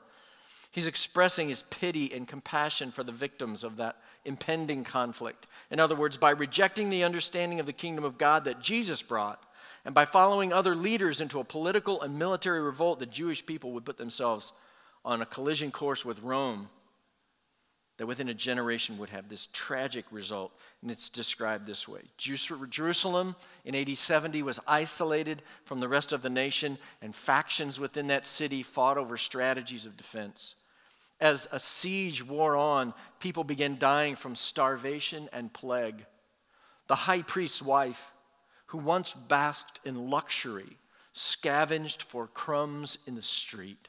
He's 0.71 0.87
expressing 0.87 1.49
his 1.49 1.63
pity 1.63 2.13
and 2.13 2.29
compassion 2.29 2.91
for 2.91 3.05
the 3.05 3.13
victims 3.13 3.65
of 3.65 3.77
that 3.77 3.97
impending 4.25 4.85
conflict. 4.85 5.47
In 5.71 5.81
other 5.81 5.95
words, 5.95 6.19
by 6.19 6.31
rejecting 6.31 6.91
the 6.91 7.05
understanding 7.05 7.59
of 7.59 7.67
the 7.67 7.73
kingdom 7.73 8.05
of 8.05 8.19
God 8.19 8.45
that 8.45 8.61
Jesus 8.61 9.01
brought, 9.01 9.43
and 9.85 9.95
by 9.95 10.05
following 10.05 10.53
other 10.53 10.75
leaders 10.75 11.21
into 11.21 11.41
a 11.41 11.45
political 11.45 12.03
and 12.03 12.19
military 12.19 12.61
revolt, 12.61 12.99
the 12.99 13.07
Jewish 13.07 13.47
people 13.47 13.73
would 13.73 13.85
put 13.85 13.99
themselves 13.99 14.53
on 15.05 15.23
a 15.23 15.27
collision 15.27 15.71
course 15.71 16.05
with 16.05 16.23
Rome 16.23 16.69
that 17.97 18.07
within 18.07 18.29
a 18.29 18.35
generation 18.35 18.99
would 18.99 19.11
have 19.11 19.29
this 19.29 19.49
tragic 19.53 20.05
result. 20.11 20.53
And 20.83 20.91
it's 20.91 21.09
described 21.09 21.67
this 21.67 21.87
way 21.87 22.03
Jerusalem 22.19 23.37
in 23.65 23.75
AD 23.75 23.97
70 23.97 24.43
was 24.43 24.61
isolated 24.67 25.43
from 25.65 25.81
the 25.81 25.89
rest 25.89 26.13
of 26.13 26.23
the 26.23 26.31
nation, 26.31 26.79
and 27.01 27.15
factions 27.15 27.79
within 27.79 28.09
that 28.09 28.27
city 28.27 28.63
fought 28.63 28.99
over 28.99 29.17
strategies 29.17 29.87
of 29.87 29.97
defense. 29.97 30.55
As 31.21 31.47
a 31.53 31.61
siege 31.61 32.27
wore 32.27 32.57
on, 32.57 32.93
people 33.21 33.45
began 33.45 33.79
dying 33.79 34.17
from 34.17 34.35
starvation 34.35 35.29
and 35.33 35.53
plague. 35.53 36.07
The 36.89 36.97
high 36.97 37.23
priest's 37.23 37.63
wife, 37.63 38.13
who 38.67 38.79
once 38.79 39.15
basked 39.15 39.81
in 39.85 40.11
luxury, 40.11 40.79
scavenged 41.13 42.03
for 42.03 42.27
crumbs 42.27 42.99
in 43.07 43.15
the 43.15 43.23
street. 43.23 43.89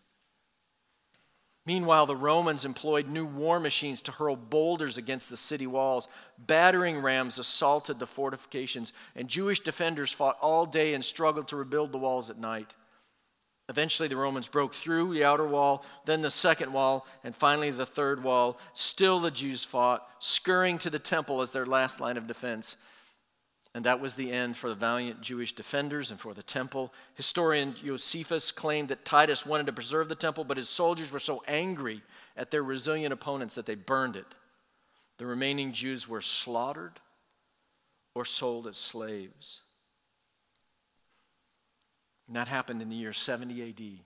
Meanwhile, 1.66 2.06
the 2.06 2.16
Romans 2.16 2.64
employed 2.64 3.08
new 3.08 3.26
war 3.26 3.60
machines 3.60 4.02
to 4.04 4.12
hurl 4.12 4.36
boulders 4.36 4.98
against 4.98 5.32
the 5.32 5.38
city 5.38 5.66
walls. 5.66 6.08
Battering 6.38 7.00
rams 7.00 7.40
assaulted 7.40 7.98
the 7.98 8.06
fortifications, 8.06 8.94
and 9.16 9.28
Jewish 9.28 9.62
defenders 9.62 10.12
fought 10.12 10.38
all 10.42 10.68
day 10.68 10.94
and 10.94 11.04
struggled 11.04 11.48
to 11.48 11.56
rebuild 11.56 11.92
the 11.92 11.98
walls 11.98 12.30
at 12.30 12.38
night. 12.38 12.76
Eventually, 13.68 14.08
the 14.08 14.16
Romans 14.16 14.48
broke 14.48 14.76
through 14.76 15.12
the 15.12 15.24
outer 15.24 15.48
wall, 15.48 15.84
then 16.06 16.22
the 16.22 16.30
second 16.30 16.72
wall, 16.72 17.08
and 17.24 17.36
finally 17.36 17.72
the 17.72 17.86
third 17.86 18.24
wall. 18.24 18.60
Still, 18.74 19.20
the 19.20 19.32
Jews 19.32 19.64
fought, 19.64 20.08
scurrying 20.20 20.78
to 20.78 20.92
the 20.92 21.00
temple 21.00 21.42
as 21.42 21.52
their 21.52 21.66
last 21.66 22.00
line 22.00 22.16
of 22.16 22.28
defense. 22.28 22.76
And 23.76 23.84
that 23.84 24.00
was 24.00 24.16
the 24.16 24.32
end 24.32 24.56
for 24.56 24.70
the 24.70 24.76
valiant 24.76 25.20
Jewish 25.20 25.54
defenders 25.54 26.10
and 26.10 26.18
for 26.18 26.34
the 26.34 26.42
temple. 26.42 26.94
Historian 27.16 27.76
Josephus 27.76 28.54
claimed 28.54 28.88
that 28.88 29.04
Titus 29.04 29.46
wanted 29.46 29.66
to 29.66 29.74
preserve 29.74 30.08
the 30.08 30.16
temple, 30.16 30.46
but 30.46 30.56
his 30.56 30.70
soldiers 30.70 31.12
were 31.12 31.20
so 31.20 31.44
angry 31.46 32.02
at 32.38 32.52
their 32.52 32.64
resilient 32.64 33.12
opponents 33.12 33.54
that 33.56 33.66
they 33.66 33.76
burned 33.76 34.16
it. 34.16 34.28
The 35.18 35.26
remaining 35.26 35.74
Jews 35.74 36.08
were 36.08 36.22
slaughtered 36.22 37.02
or 38.14 38.24
sold 38.24 38.66
as 38.66 38.78
slaves. 38.78 39.60
And 42.28 42.36
that 42.38 42.48
happened 42.48 42.82
in 42.82 42.88
the 42.88 42.96
year 42.96 43.12
70 43.12 43.62
AD, 43.62 44.00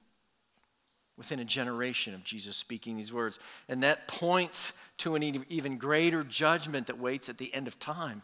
within 1.15 1.39
a 1.39 1.45
generation 1.45 2.15
of 2.15 2.23
Jesus 2.23 2.57
speaking 2.57 2.97
these 2.97 3.13
words. 3.13 3.37
And 3.67 3.83
that 3.83 4.07
points 4.07 4.73
to 4.97 5.13
an 5.13 5.45
even 5.47 5.77
greater 5.77 6.23
judgment 6.23 6.87
that 6.87 6.97
waits 6.97 7.29
at 7.29 7.37
the 7.37 7.53
end 7.53 7.67
of 7.67 7.77
time. 7.77 8.23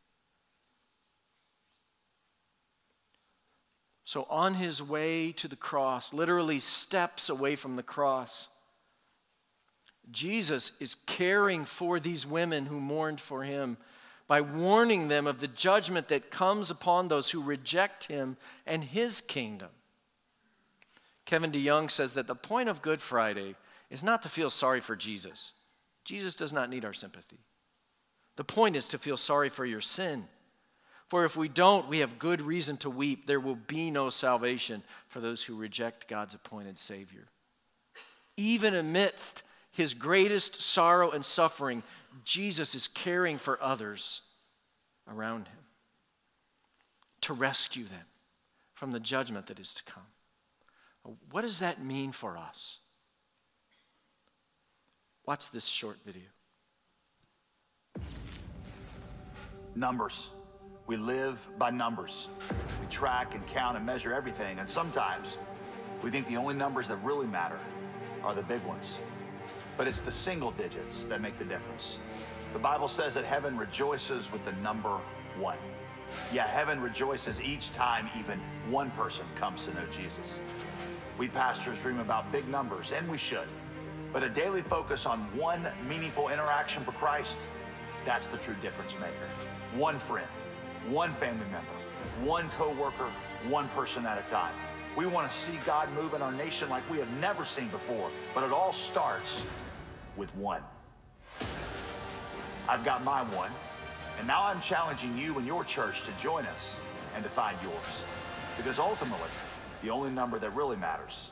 So, 4.11 4.27
on 4.29 4.55
his 4.55 4.83
way 4.83 5.31
to 5.31 5.47
the 5.47 5.55
cross, 5.55 6.13
literally 6.13 6.59
steps 6.59 7.29
away 7.29 7.55
from 7.55 7.77
the 7.77 7.81
cross, 7.81 8.49
Jesus 10.11 10.73
is 10.81 10.97
caring 11.05 11.63
for 11.63 11.97
these 11.97 12.27
women 12.27 12.65
who 12.65 12.81
mourned 12.81 13.21
for 13.21 13.43
him 13.43 13.77
by 14.27 14.41
warning 14.41 15.07
them 15.07 15.27
of 15.27 15.39
the 15.39 15.47
judgment 15.47 16.09
that 16.09 16.29
comes 16.29 16.69
upon 16.69 17.07
those 17.07 17.31
who 17.31 17.41
reject 17.41 18.07
him 18.07 18.35
and 18.67 18.83
his 18.83 19.21
kingdom. 19.21 19.69
Kevin 21.23 21.53
DeYoung 21.53 21.89
says 21.89 22.13
that 22.15 22.27
the 22.27 22.35
point 22.35 22.67
of 22.67 22.81
Good 22.81 23.01
Friday 23.01 23.55
is 23.89 24.03
not 24.03 24.21
to 24.23 24.27
feel 24.27 24.49
sorry 24.49 24.81
for 24.81 24.97
Jesus. 24.97 25.53
Jesus 26.03 26.35
does 26.35 26.51
not 26.51 26.69
need 26.69 26.83
our 26.83 26.91
sympathy. 26.91 27.39
The 28.35 28.43
point 28.43 28.75
is 28.75 28.89
to 28.89 28.97
feel 28.97 29.15
sorry 29.15 29.47
for 29.47 29.65
your 29.65 29.79
sin. 29.79 30.27
For 31.11 31.25
if 31.25 31.35
we 31.35 31.49
don't, 31.49 31.89
we 31.89 31.99
have 31.99 32.19
good 32.19 32.41
reason 32.41 32.77
to 32.77 32.89
weep. 32.89 33.27
There 33.27 33.41
will 33.41 33.57
be 33.57 33.91
no 33.91 34.09
salvation 34.09 34.81
for 35.09 35.19
those 35.19 35.43
who 35.43 35.57
reject 35.57 36.07
God's 36.07 36.33
appointed 36.33 36.77
Savior. 36.77 37.27
Even 38.37 38.73
amidst 38.73 39.43
his 39.71 39.93
greatest 39.93 40.61
sorrow 40.61 41.11
and 41.11 41.25
suffering, 41.25 41.83
Jesus 42.23 42.73
is 42.75 42.87
caring 42.87 43.37
for 43.37 43.61
others 43.61 44.21
around 45.05 45.49
him 45.49 45.65
to 47.19 47.33
rescue 47.33 47.83
them 47.83 48.05
from 48.71 48.93
the 48.93 48.99
judgment 49.01 49.47
that 49.47 49.59
is 49.59 49.73
to 49.73 49.83
come. 49.83 50.07
What 51.29 51.41
does 51.41 51.59
that 51.59 51.83
mean 51.83 52.13
for 52.13 52.37
us? 52.37 52.77
Watch 55.25 55.51
this 55.51 55.65
short 55.65 55.97
video. 56.05 56.29
Numbers. 59.75 60.29
We 60.91 60.97
live 60.97 61.47
by 61.57 61.69
numbers. 61.69 62.27
We 62.81 62.87
track 62.87 63.33
and 63.33 63.47
count 63.47 63.77
and 63.77 63.85
measure 63.85 64.13
everything, 64.13 64.59
and 64.59 64.69
sometimes 64.69 65.37
we 66.03 66.09
think 66.09 66.27
the 66.27 66.35
only 66.35 66.53
numbers 66.53 66.89
that 66.89 66.97
really 66.97 67.27
matter 67.27 67.57
are 68.25 68.33
the 68.33 68.43
big 68.43 68.61
ones. 68.65 68.99
But 69.77 69.87
it's 69.87 70.01
the 70.01 70.11
single 70.11 70.51
digits 70.51 71.05
that 71.05 71.21
make 71.21 71.39
the 71.39 71.45
difference. 71.45 71.97
The 72.51 72.59
Bible 72.59 72.89
says 72.89 73.13
that 73.13 73.23
heaven 73.23 73.55
rejoices 73.55 74.33
with 74.33 74.43
the 74.43 74.51
number 74.61 74.99
one. 75.39 75.57
Yeah, 76.33 76.45
heaven 76.45 76.81
rejoices 76.81 77.41
each 77.41 77.71
time 77.71 78.09
even 78.19 78.41
one 78.69 78.91
person 78.91 79.25
comes 79.35 79.65
to 79.67 79.73
know 79.73 79.85
Jesus. 79.89 80.41
We 81.17 81.29
pastors 81.29 81.79
dream 81.79 81.99
about 81.99 82.33
big 82.33 82.49
numbers, 82.49 82.91
and 82.91 83.09
we 83.09 83.17
should. 83.17 83.47
But 84.11 84.23
a 84.23 84.29
daily 84.29 84.61
focus 84.61 85.05
on 85.05 85.19
one 85.37 85.65
meaningful 85.87 86.27
interaction 86.27 86.83
for 86.83 86.91
Christ, 86.91 87.47
that's 88.03 88.27
the 88.27 88.35
true 88.35 88.55
difference 88.61 88.93
maker. 88.95 89.29
One 89.77 89.97
friend, 89.97 90.27
one 90.89 91.11
family 91.11 91.45
member, 91.51 91.71
one 92.23 92.49
coworker, 92.51 93.09
one 93.49 93.67
person 93.69 94.05
at 94.05 94.17
a 94.17 94.27
time. 94.29 94.53
We 94.95 95.05
want 95.05 95.29
to 95.29 95.35
see 95.35 95.57
God 95.65 95.91
move 95.93 96.13
in 96.13 96.21
our 96.21 96.31
nation 96.31 96.69
like 96.69 96.89
we 96.89 96.97
have 96.97 97.11
never 97.19 97.45
seen 97.45 97.67
before, 97.69 98.09
but 98.35 98.43
it 98.43 98.51
all 98.51 98.73
starts 98.73 99.43
with 100.17 100.35
one. 100.35 100.61
I've 102.67 102.83
got 102.83 103.03
my 103.03 103.23
one, 103.35 103.51
and 104.17 104.27
now 104.27 104.45
I'm 104.45 104.59
challenging 104.59 105.17
you 105.17 105.37
and 105.37 105.47
your 105.47 105.63
church 105.63 106.03
to 106.03 106.11
join 106.13 106.45
us 106.47 106.79
and 107.15 107.23
to 107.23 107.29
find 107.29 107.57
yours. 107.63 108.03
Because 108.57 108.79
ultimately, 108.79 109.29
the 109.81 109.89
only 109.89 110.09
number 110.09 110.37
that 110.39 110.53
really 110.55 110.77
matters 110.77 111.31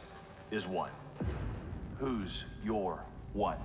is 0.52 0.68
one. 0.68 0.92
Who's 1.98 2.46
your 2.64 3.04
one? 3.34 3.58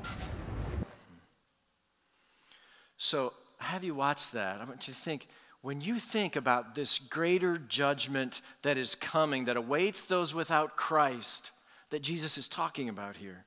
So, 2.96 3.32
have 3.58 3.84
you 3.84 3.94
watched 3.94 4.32
that? 4.32 4.60
I 4.60 4.64
want 4.64 4.86
you 4.88 4.94
to 4.94 5.00
think 5.00 5.28
when 5.64 5.80
you 5.80 5.98
think 5.98 6.36
about 6.36 6.74
this 6.74 6.98
greater 6.98 7.56
judgment 7.56 8.42
that 8.60 8.76
is 8.76 8.94
coming, 8.94 9.46
that 9.46 9.56
awaits 9.56 10.04
those 10.04 10.34
without 10.34 10.76
Christ, 10.76 11.52
that 11.88 12.02
Jesus 12.02 12.36
is 12.36 12.48
talking 12.48 12.90
about 12.90 13.16
here. 13.16 13.46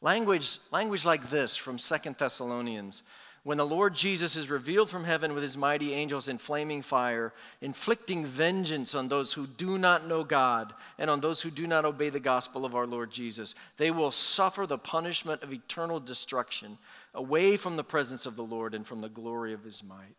Language, 0.00 0.60
language 0.70 1.04
like 1.04 1.30
this 1.30 1.56
from 1.56 1.78
Second 1.78 2.14
Thessalonians 2.16 3.02
when 3.42 3.58
the 3.58 3.66
Lord 3.66 3.92
Jesus 3.92 4.36
is 4.36 4.48
revealed 4.48 4.88
from 4.88 5.02
heaven 5.02 5.34
with 5.34 5.42
his 5.42 5.56
mighty 5.56 5.92
angels 5.92 6.28
in 6.28 6.38
flaming 6.38 6.80
fire, 6.80 7.32
inflicting 7.60 8.24
vengeance 8.24 8.94
on 8.94 9.08
those 9.08 9.32
who 9.32 9.48
do 9.48 9.78
not 9.78 10.06
know 10.06 10.22
God 10.22 10.72
and 10.96 11.10
on 11.10 11.18
those 11.18 11.42
who 11.42 11.50
do 11.50 11.66
not 11.66 11.84
obey 11.84 12.08
the 12.08 12.20
gospel 12.20 12.64
of 12.64 12.76
our 12.76 12.86
Lord 12.86 13.10
Jesus. 13.10 13.56
They 13.78 13.90
will 13.90 14.12
suffer 14.12 14.64
the 14.64 14.78
punishment 14.78 15.42
of 15.42 15.52
eternal 15.52 15.98
destruction 15.98 16.78
away 17.12 17.56
from 17.56 17.76
the 17.76 17.82
presence 17.82 18.26
of 18.26 18.36
the 18.36 18.44
Lord 18.44 18.74
and 18.74 18.86
from 18.86 19.00
the 19.00 19.08
glory 19.08 19.52
of 19.52 19.64
his 19.64 19.82
might. 19.82 20.14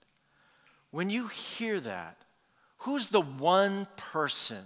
When 0.94 1.10
you 1.10 1.28
hear 1.28 1.82
that, 1.82 2.18
who's 2.78 3.10
the 3.10 3.20
one 3.22 3.88
person 3.98 4.64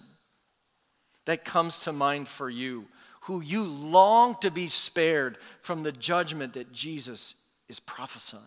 that 1.25 1.43
comes 1.43 1.79
to 1.81 1.91
mind 1.91 2.27
for 2.27 2.49
you 2.49 2.85
who 3.27 3.41
you 3.41 3.65
long 3.65 4.37
to 4.39 4.49
be 4.49 4.69
spared 4.69 5.37
from 5.59 5.83
the 5.83 5.91
judgment 5.91 6.53
that 6.53 6.71
Jesus 6.71 7.35
is 7.67 7.77
prophesying. 7.77 8.41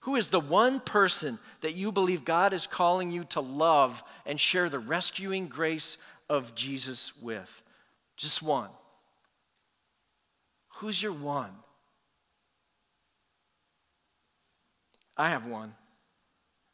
Who 0.00 0.16
is 0.16 0.26
the 0.28 0.40
one 0.40 0.80
person 0.80 1.38
that 1.60 1.76
you 1.76 1.92
believe 1.92 2.24
God 2.24 2.52
is 2.52 2.66
calling 2.66 3.12
you 3.12 3.22
to 3.24 3.40
love 3.40 4.02
and 4.26 4.40
share 4.40 4.68
the 4.68 4.80
rescuing 4.80 5.46
grace 5.46 5.98
of 6.28 6.56
Jesus 6.56 7.12
with? 7.22 7.62
Just 8.16 8.42
one. 8.42 8.70
Who's 10.78 11.00
your 11.00 11.12
one? 11.12 11.52
I 15.16 15.28
have 15.28 15.46
one. 15.46 15.74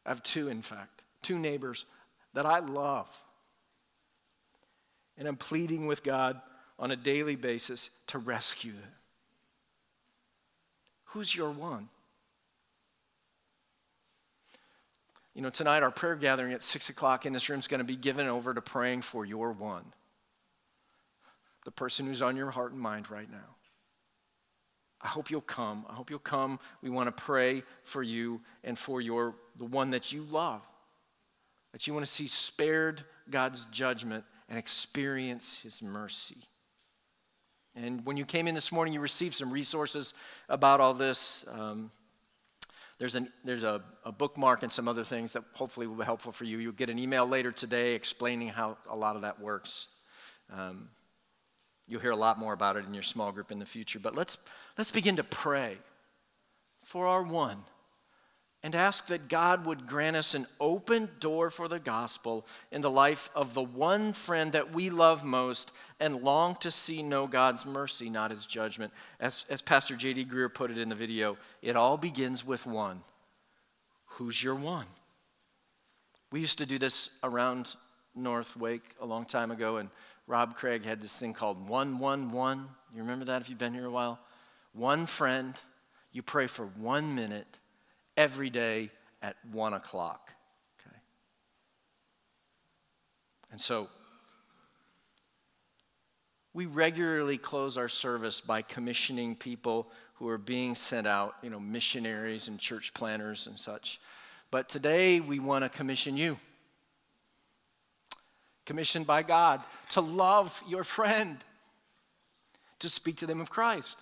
I 0.07 0.11
have 0.11 0.23
two, 0.23 0.47
in 0.47 0.61
fact, 0.61 1.01
two 1.21 1.37
neighbors 1.37 1.85
that 2.33 2.45
I 2.45 2.59
love. 2.59 3.09
And 5.17 5.27
I'm 5.27 5.35
pleading 5.35 5.85
with 5.85 6.01
God 6.01 6.39
on 6.79 6.91
a 6.91 6.95
daily 6.95 7.35
basis 7.35 7.89
to 8.07 8.17
rescue 8.17 8.71
them. 8.71 8.91
Who's 11.05 11.35
your 11.35 11.51
one? 11.51 11.89
You 15.35 15.41
know, 15.41 15.49
tonight 15.49 15.83
our 15.83 15.91
prayer 15.91 16.15
gathering 16.15 16.53
at 16.53 16.63
6 16.63 16.89
o'clock 16.89 17.25
in 17.25 17.33
this 17.33 17.49
room 17.49 17.59
is 17.59 17.67
going 17.67 17.79
to 17.79 17.83
be 17.83 17.95
given 17.95 18.27
over 18.27 18.53
to 18.53 18.61
praying 18.61 19.01
for 19.01 19.25
your 19.25 19.51
one, 19.51 19.83
the 21.65 21.71
person 21.71 22.07
who's 22.07 22.21
on 22.21 22.37
your 22.37 22.49
heart 22.51 22.71
and 22.71 22.81
mind 22.81 23.11
right 23.11 23.29
now. 23.29 23.55
I 25.01 25.09
hope 25.09 25.29
you'll 25.29 25.41
come. 25.41 25.85
I 25.89 25.93
hope 25.93 26.09
you'll 26.09 26.19
come. 26.19 26.59
We 26.81 26.89
want 26.89 27.07
to 27.07 27.23
pray 27.23 27.63
for 27.83 28.01
you 28.01 28.41
and 28.63 28.79
for 28.79 28.99
your 28.99 29.35
the 29.57 29.65
one 29.65 29.91
that 29.91 30.11
you 30.11 30.23
love. 30.23 30.61
That 31.73 31.87
you 31.87 31.93
want 31.93 32.05
to 32.05 32.11
see 32.11 32.27
spared 32.27 33.03
God's 33.29 33.65
judgment 33.65 34.23
and 34.49 34.57
experience 34.57 35.59
his 35.61 35.81
mercy. 35.81 36.37
And 37.75 38.05
when 38.05 38.17
you 38.17 38.25
came 38.25 38.47
in 38.47 38.55
this 38.55 38.71
morning, 38.71 38.93
you 38.93 38.99
received 38.99 39.35
some 39.35 39.51
resources 39.51 40.13
about 40.49 40.79
all 40.79 40.93
this. 40.93 41.45
Um, 41.51 41.91
there's, 42.97 43.13
an, 43.13 43.31
there's 43.43 43.63
a, 43.63 43.81
a, 44.03 44.11
bookmark 44.11 44.63
and 44.63 44.71
some 44.71 44.87
other 44.87 45.03
things 45.03 45.33
that 45.33 45.43
hopefully 45.53 45.85
will 45.85 45.97
be 45.97 46.03
helpful 46.03 46.31
for 46.31 46.45
you. 46.45 46.57
You'll 46.57 46.71
get 46.71 46.89
an 46.89 46.97
email 46.97 47.27
later 47.27 47.51
today 47.51 47.93
explaining 47.93 48.47
how 48.47 48.77
a 48.89 48.95
lot 48.95 49.15
of 49.15 49.21
that 49.21 49.39
works. 49.39 49.87
Um, 50.51 50.89
you'll 51.87 52.01
hear 52.01 52.11
a 52.11 52.15
lot 52.15 52.39
more 52.39 52.53
about 52.53 52.75
it 52.77 52.85
in 52.85 52.93
your 52.95 53.03
small 53.03 53.31
group 53.31 53.51
in 53.51 53.59
the 53.59 53.65
future. 53.67 53.99
But 53.99 54.15
let's, 54.15 54.39
let's 54.79 54.89
begin 54.89 55.17
to 55.17 55.23
pray 55.23 55.77
for 56.83 57.05
our 57.05 57.21
one 57.21 57.57
and 58.63 58.73
ask 58.73 59.07
that 59.07 59.27
God 59.27 59.65
would 59.65 59.87
grant 59.87 60.15
us 60.15 60.33
an 60.33 60.47
open 60.59 61.09
door 61.19 61.49
for 61.49 61.67
the 61.67 61.79
gospel 61.79 62.45
in 62.71 62.81
the 62.81 62.89
life 62.89 63.29
of 63.35 63.53
the 63.53 63.61
one 63.61 64.13
friend 64.13 64.51
that 64.53 64.73
we 64.73 64.89
love 64.89 65.23
most 65.23 65.71
and 65.99 66.23
long 66.23 66.55
to 66.55 66.71
see 66.71 67.03
know 67.03 67.27
God's 67.27 67.65
mercy, 67.65 68.09
not 68.09 68.31
his 68.31 68.45
judgment. 68.45 68.91
As, 69.19 69.45
as 69.49 69.61
Pastor 69.61 69.95
J.D. 69.95 70.25
Greear 70.25 70.51
put 70.51 70.71
it 70.71 70.77
in 70.77 70.89
the 70.89 70.95
video, 70.95 71.37
it 71.61 71.75
all 71.75 71.97
begins 71.97 72.45
with 72.45 72.65
one. 72.65 73.01
Who's 74.05 74.43
your 74.43 74.55
one? 74.55 74.87
We 76.31 76.39
used 76.39 76.57
to 76.57 76.65
do 76.65 76.79
this 76.79 77.09
around 77.23 77.75
North 78.15 78.57
Wake 78.57 78.95
a 78.99 79.05
long 79.05 79.25
time 79.25 79.51
ago, 79.51 79.77
and 79.77 79.89
Rob 80.25 80.55
Craig 80.55 80.83
had 80.83 80.99
this 80.99 81.13
thing 81.13 81.33
called 81.33 81.69
111. 81.69 82.67
You 82.93 83.01
remember 83.01 83.25
that 83.25 83.41
if 83.41 83.49
you've 83.49 83.59
been 83.59 83.73
here 83.73 83.85
a 83.85 83.91
while? 83.91 84.19
One 84.73 85.05
friend, 85.05 85.53
you 86.11 86.23
pray 86.23 86.47
for 86.47 86.65
one 86.65 87.13
minute 87.15 87.59
every 88.17 88.49
day 88.49 88.89
at 89.21 89.37
one 89.51 89.73
o'clock. 89.73 90.33
Okay? 90.81 90.97
And 93.51 93.61
so 93.61 93.87
we 96.53 96.65
regularly 96.65 97.37
close 97.37 97.77
our 97.77 97.87
service 97.87 98.41
by 98.41 98.63
commissioning 98.63 99.35
people 99.35 99.87
who 100.15 100.27
are 100.27 100.39
being 100.39 100.73
sent 100.73 101.05
out, 101.05 101.35
you 101.43 101.51
know, 101.51 101.59
missionaries 101.59 102.47
and 102.47 102.59
church 102.59 102.93
planners 102.95 103.45
and 103.45 103.59
such. 103.59 103.99
But 104.49 104.67
today 104.67 105.19
we 105.19 105.37
want 105.37 105.63
to 105.63 105.69
commission 105.69 106.17
you, 106.17 106.37
commissioned 108.65 109.05
by 109.05 109.21
God, 109.21 109.61
to 109.89 110.01
love 110.01 110.63
your 110.67 110.83
friend, 110.83 111.37
to 112.79 112.89
speak 112.89 113.17
to 113.17 113.27
them 113.27 113.39
of 113.39 113.51
Christ. 113.51 114.01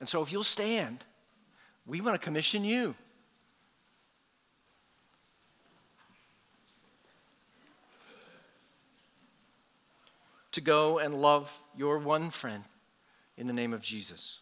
And 0.00 0.08
so 0.08 0.22
if 0.22 0.32
you'll 0.32 0.42
stand, 0.42 1.04
we 1.90 2.00
want 2.00 2.14
to 2.14 2.24
commission 2.24 2.64
you. 2.64 2.94
To 10.52 10.60
go 10.60 10.98
and 10.98 11.20
love 11.20 11.52
your 11.76 11.98
one 11.98 12.30
friend 12.30 12.62
in 13.36 13.48
the 13.48 13.52
name 13.52 13.72
of 13.72 13.82
Jesus. 13.82 14.38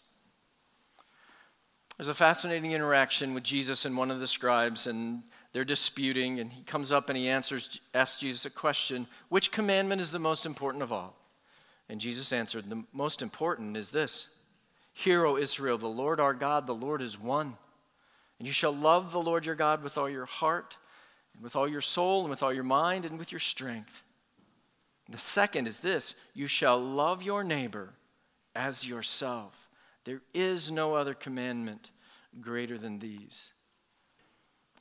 There's 1.97 2.09
a 2.09 2.15
fascinating 2.15 2.73
interaction 2.73 3.33
with 3.33 3.45
Jesus 3.45 3.87
and 3.87 3.97
one 3.97 4.11
of 4.11 4.21
the 4.21 4.27
scribes, 4.27 4.87
and 4.87 5.23
they're 5.55 5.65
disputing, 5.65 6.41
and 6.41 6.53
he 6.53 6.63
comes 6.63 6.93
up 6.93 7.09
and 7.09 7.17
he 7.17 7.31
answers, 7.31 7.81
asks 7.95 8.21
Jesus 8.21 8.45
a 8.45 8.51
question 8.51 9.07
Which 9.31 9.53
commandment 9.53 10.03
is 10.03 10.13
the 10.13 10.19
most 10.19 10.45
important 10.45 10.83
of 10.83 10.93
all? 10.93 11.17
And 11.89 11.99
Jesus 11.99 12.31
answered, 12.31 12.69
The 12.69 12.85
most 12.93 13.23
important 13.23 13.79
is 13.79 13.91
this 13.91 14.29
Hear, 14.99 15.25
O 15.25 15.37
Israel, 15.37 15.79
the 15.79 15.87
Lord 15.87 16.19
our 16.19 16.35
God, 16.35 16.67
the 16.67 16.75
Lord 16.75 17.03
is 17.03 17.17
one. 17.17 17.57
And 18.41 18.49
you 18.49 18.53
shall 18.53 18.75
love 18.75 19.13
the 19.13 19.21
Lord 19.21 19.47
your 19.47 19.55
God 19.55 19.81
with 19.81 19.97
all 19.97 20.11
your 20.11 20.27
heart, 20.27 20.77
and 21.35 21.41
with 21.45 21.55
all 21.55 21.69
your 21.69 21.81
soul, 21.81 22.23
and 22.23 22.31
with 22.31 22.43
all 22.43 22.53
your 22.53 22.65
mind, 22.65 23.05
and 23.05 23.17
with 23.17 23.31
your 23.31 23.39
strength. 23.39 24.03
The 25.09 25.17
second 25.17 25.69
is 25.69 25.79
this 25.79 26.17
you 26.35 26.49
shall 26.49 26.81
love 26.81 27.23
your 27.23 27.45
neighbor 27.45 27.91
as 28.57 28.89
yourself. 28.89 29.69
There 30.03 30.21
is 30.35 30.69
no 30.69 30.97
other 30.97 31.15
commandment 31.15 31.93
greater 32.41 32.77
than 32.77 32.99
these. 32.99 33.53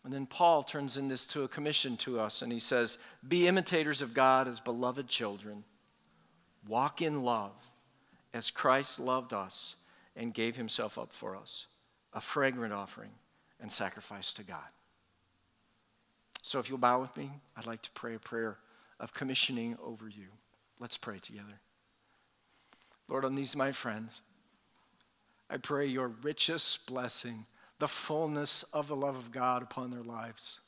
And 0.04 0.12
then 0.12 0.26
Paul 0.26 0.64
turns 0.64 0.98
in 0.98 1.10
this 1.10 1.28
to 1.28 1.44
a 1.44 1.48
commission 1.48 1.96
to 1.98 2.20
us, 2.20 2.42
and 2.42 2.52
he 2.52 2.60
says, 2.60 2.98
Be 3.28 3.48
imitators 3.48 4.02
of 4.02 4.16
God 4.16 4.48
as 4.48 4.60
beloved 4.62 5.08
children. 5.08 5.64
Walk 6.68 7.04
in 7.04 7.22
love 7.22 7.70
as 8.34 8.50
Christ 8.50 9.00
loved 9.00 9.32
us 9.32 9.76
and 10.18 10.34
gave 10.34 10.56
himself 10.56 10.98
up 10.98 11.14
for 11.14 11.36
us, 11.36 11.68
a 12.14 12.20
fragrant 12.20 12.74
offering 12.74 13.12
and 13.60 13.72
sacrifice 13.72 14.34
to 14.34 14.44
God. 14.44 14.68
So 16.42 16.60
if 16.60 16.70
you'll 16.70 16.78
bow 16.78 17.00
with 17.00 17.16
me, 17.16 17.32
I'd 17.56 17.68
like 17.68 17.82
to 17.84 17.92
pray 17.92 18.16
a 18.16 18.20
prayer 18.20 18.58
of 19.00 19.14
commissioning 19.14 19.78
over 19.84 20.08
you. 20.08 20.28
Let's 20.80 20.98
pray 20.98 21.20
together. 21.20 21.60
Lord, 23.08 23.26
on 23.26 23.36
these 23.36 23.56
my 23.56 23.72
friends, 23.72 24.22
I 25.50 25.58
pray 25.58 25.86
your 25.86 26.08
richest 26.08 26.86
blessing 26.86 27.46
the 27.80 27.88
fullness 27.88 28.64
of 28.74 28.88
the 28.88 28.96
love 28.96 29.16
of 29.16 29.32
God 29.32 29.62
upon 29.62 29.92
their 29.92 30.04
lives. 30.04 30.60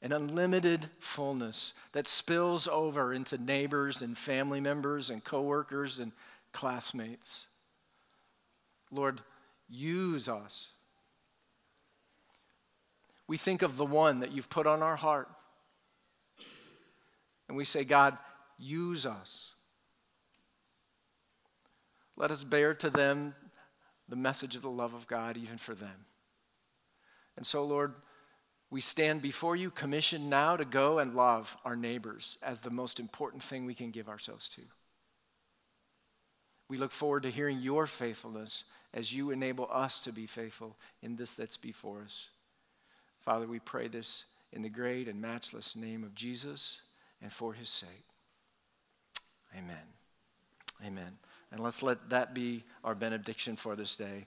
An 0.00 0.12
unlimited 0.12 0.88
fullness 1.00 1.72
that 1.92 2.06
spills 2.06 2.68
over 2.68 3.12
into 3.12 3.36
neighbors 3.36 4.00
and 4.00 4.16
family 4.16 4.60
members 4.60 5.10
and 5.10 5.24
coworkers 5.24 5.98
and 5.98 6.12
classmates. 6.52 7.46
Lord, 8.90 9.20
use 9.68 10.28
us. 10.28 10.68
We 13.26 13.36
think 13.36 13.62
of 13.62 13.76
the 13.76 13.86
one 13.86 14.20
that 14.20 14.32
you've 14.32 14.48
put 14.48 14.66
on 14.66 14.82
our 14.82 14.96
heart. 14.96 15.28
And 17.48 17.56
we 17.56 17.64
say, 17.64 17.84
God, 17.84 18.16
use 18.58 19.04
us. 19.04 19.52
Let 22.16 22.30
us 22.30 22.44
bear 22.44 22.74
to 22.74 22.90
them 22.90 23.34
the 24.08 24.16
message 24.16 24.56
of 24.56 24.62
the 24.62 24.70
love 24.70 24.94
of 24.94 25.06
God, 25.06 25.36
even 25.36 25.58
for 25.58 25.74
them. 25.74 26.06
And 27.36 27.46
so, 27.46 27.64
Lord, 27.64 27.94
we 28.70 28.80
stand 28.80 29.22
before 29.22 29.56
you, 29.56 29.70
commissioned 29.70 30.28
now 30.28 30.56
to 30.56 30.64
go 30.64 30.98
and 30.98 31.14
love 31.14 31.56
our 31.64 31.76
neighbors 31.76 32.36
as 32.42 32.60
the 32.60 32.70
most 32.70 32.98
important 32.98 33.42
thing 33.42 33.64
we 33.64 33.74
can 33.74 33.90
give 33.90 34.08
ourselves 34.08 34.48
to. 34.50 34.62
We 36.68 36.76
look 36.76 36.92
forward 36.92 37.22
to 37.22 37.30
hearing 37.30 37.60
your 37.60 37.86
faithfulness 37.86 38.64
as 38.92 39.12
you 39.12 39.30
enable 39.30 39.68
us 39.70 40.00
to 40.02 40.12
be 40.12 40.26
faithful 40.26 40.76
in 41.02 41.16
this 41.16 41.32
that's 41.32 41.56
before 41.56 42.02
us. 42.02 42.28
Father, 43.20 43.46
we 43.46 43.58
pray 43.58 43.88
this 43.88 44.24
in 44.52 44.62
the 44.62 44.68
great 44.68 45.08
and 45.08 45.20
matchless 45.20 45.76
name 45.76 46.04
of 46.04 46.14
Jesus 46.14 46.82
and 47.22 47.32
for 47.32 47.52
his 47.52 47.68
sake. 47.68 48.06
Amen. 49.56 49.76
Amen. 50.84 51.18
And 51.50 51.60
let's 51.60 51.82
let 51.82 52.10
that 52.10 52.34
be 52.34 52.64
our 52.84 52.94
benediction 52.94 53.56
for 53.56 53.74
this 53.74 53.96
day. 53.96 54.26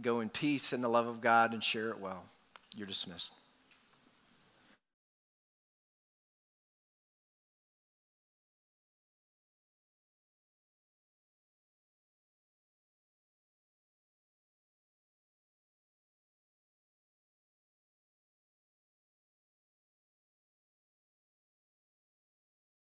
Go 0.00 0.20
in 0.20 0.28
peace 0.28 0.72
and 0.72 0.82
the 0.82 0.88
love 0.88 1.06
of 1.06 1.20
God 1.20 1.52
and 1.52 1.62
share 1.62 1.90
it 1.90 1.98
well. 1.98 2.22
You're 2.76 2.86
dismissed. 2.86 3.32